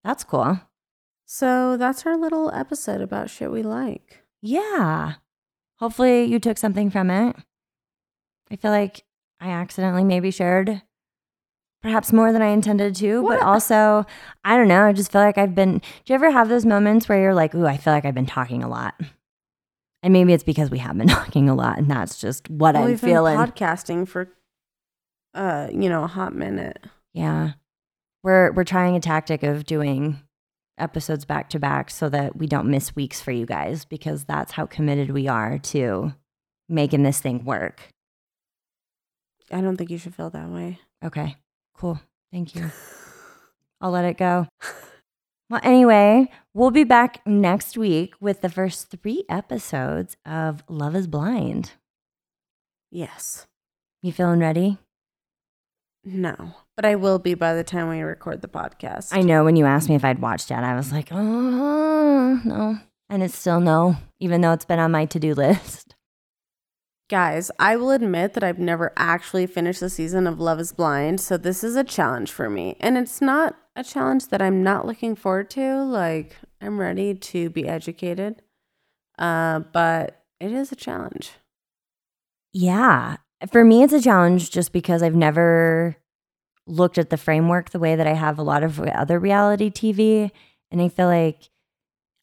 [0.03, 0.59] That's cool.
[1.25, 4.23] So that's our little episode about shit we like.
[4.41, 5.13] Yeah.
[5.77, 7.35] Hopefully you took something from it.
[8.49, 9.05] I feel like
[9.39, 10.81] I accidentally maybe shared
[11.81, 14.05] perhaps more than I intended to, but also,
[14.43, 14.83] I don't know.
[14.83, 15.79] I just feel like I've been.
[15.79, 18.25] Do you ever have those moments where you're like, ooh, I feel like I've been
[18.25, 18.93] talking a lot?
[20.03, 22.83] And maybe it's because we have been talking a lot, and that's just what Well,
[22.83, 23.37] I'm we've been feeling.
[23.37, 24.29] podcasting for,
[25.33, 26.83] uh, you know, a hot minute.
[27.13, 27.51] Yeah.
[28.23, 30.19] We're we're trying a tactic of doing
[30.77, 34.51] episodes back to back so that we don't miss weeks for you guys because that's
[34.53, 36.13] how committed we are to
[36.69, 37.81] making this thing work.
[39.51, 40.79] I don't think you should feel that way.
[41.03, 41.35] Okay.
[41.75, 41.99] Cool.
[42.31, 42.71] Thank you.
[43.81, 44.47] I'll let it go.
[45.51, 51.07] Well, anyway, we'll be back next week with the first 3 episodes of Love is
[51.07, 51.73] Blind.
[52.89, 53.47] Yes.
[54.01, 54.77] You feeling ready?
[56.05, 59.09] No, but I will be by the time we record the podcast.
[59.11, 62.79] I know when you asked me if I'd watched it, I was like, "Oh, no."
[63.09, 65.95] And it's still no, even though it's been on my to-do list.
[67.09, 71.19] Guys, I will admit that I've never actually finished the season of Love is Blind,
[71.19, 72.77] so this is a challenge for me.
[72.79, 75.83] And it's not a challenge that I'm not looking forward to.
[75.83, 78.41] Like, I'm ready to be educated.
[79.17, 81.33] Uh, but it is a challenge.
[82.53, 83.17] Yeah.
[83.51, 85.95] For me, it's a challenge just because I've never
[86.67, 90.31] looked at the framework the way that I have a lot of other reality TV.
[90.69, 91.50] And I feel like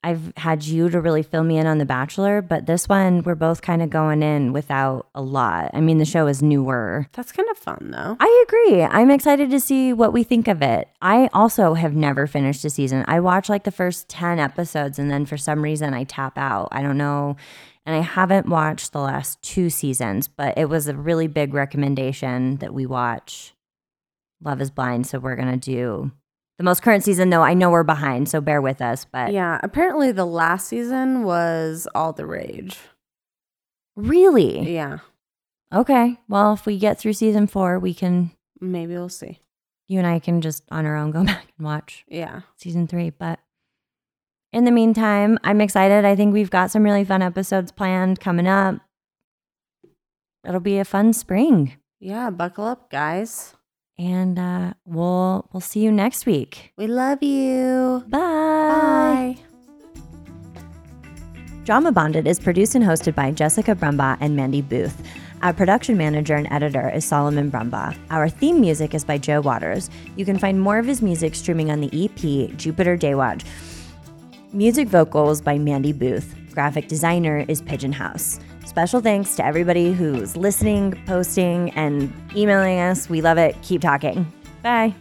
[0.05, 3.35] I've had you to really fill me in on The Bachelor, but this one, we're
[3.35, 5.73] both kind of going in without a lot.
[5.75, 7.09] I mean, the show is newer.
[7.15, 8.17] That's kind of fun, though.
[8.21, 8.83] I agree.
[8.83, 10.89] I'm excited to see what we think of it.
[11.03, 13.05] I also have never finished a season.
[13.09, 16.69] I watch like the first 10 episodes and then for some reason I tap out.
[16.71, 17.37] I don't know.
[17.85, 22.57] And I haven't watched the last two seasons, but it was a really big recommendation
[22.59, 23.55] that we watch
[24.41, 25.07] Love is Blind.
[25.07, 26.13] So we're going to do
[26.59, 27.43] the most current season, though.
[27.43, 29.05] I know we're behind, so bear with us.
[29.05, 32.79] But Yeah, apparently the last season was all the rage.
[33.97, 34.73] really?
[34.75, 34.99] Yeah,
[35.73, 36.17] Okay.
[36.29, 38.31] Well, if we get through season four, we can,
[38.61, 39.41] maybe we'll see.
[39.87, 42.05] you and I can just on our own go back and watch.
[42.09, 42.41] Yeah.
[42.57, 43.11] season three.
[43.11, 43.39] But
[44.53, 46.05] in the meantime, I'm excited.
[46.07, 48.77] I think we've got some really fun episodes planned coming up.
[50.47, 51.77] It'll be a fun spring.
[52.01, 53.55] Yeah, buckle up, guys.
[53.99, 56.73] And uh, we'll we'll see you next week.
[56.77, 58.05] We love you.
[58.09, 59.37] Bye.
[59.37, 59.39] Bye.
[61.65, 65.03] Drauma Bonded is produced and hosted by Jessica Brumbaugh and Mandy Booth.
[65.43, 67.95] Our production manager and editor is Solomon Brumbaugh.
[68.11, 69.91] Our theme music is by Joe Waters.
[70.17, 73.45] You can find more of his music streaming on the EP Jupiter Daywatch.
[74.53, 76.35] Music vocals by Mandy Booth.
[76.53, 78.41] Graphic designer is Pigeon House.
[78.69, 83.09] Special thanks to everybody who's listening, posting, and emailing us.
[83.09, 83.57] We love it.
[83.63, 84.31] Keep talking.
[84.63, 84.95] Bye.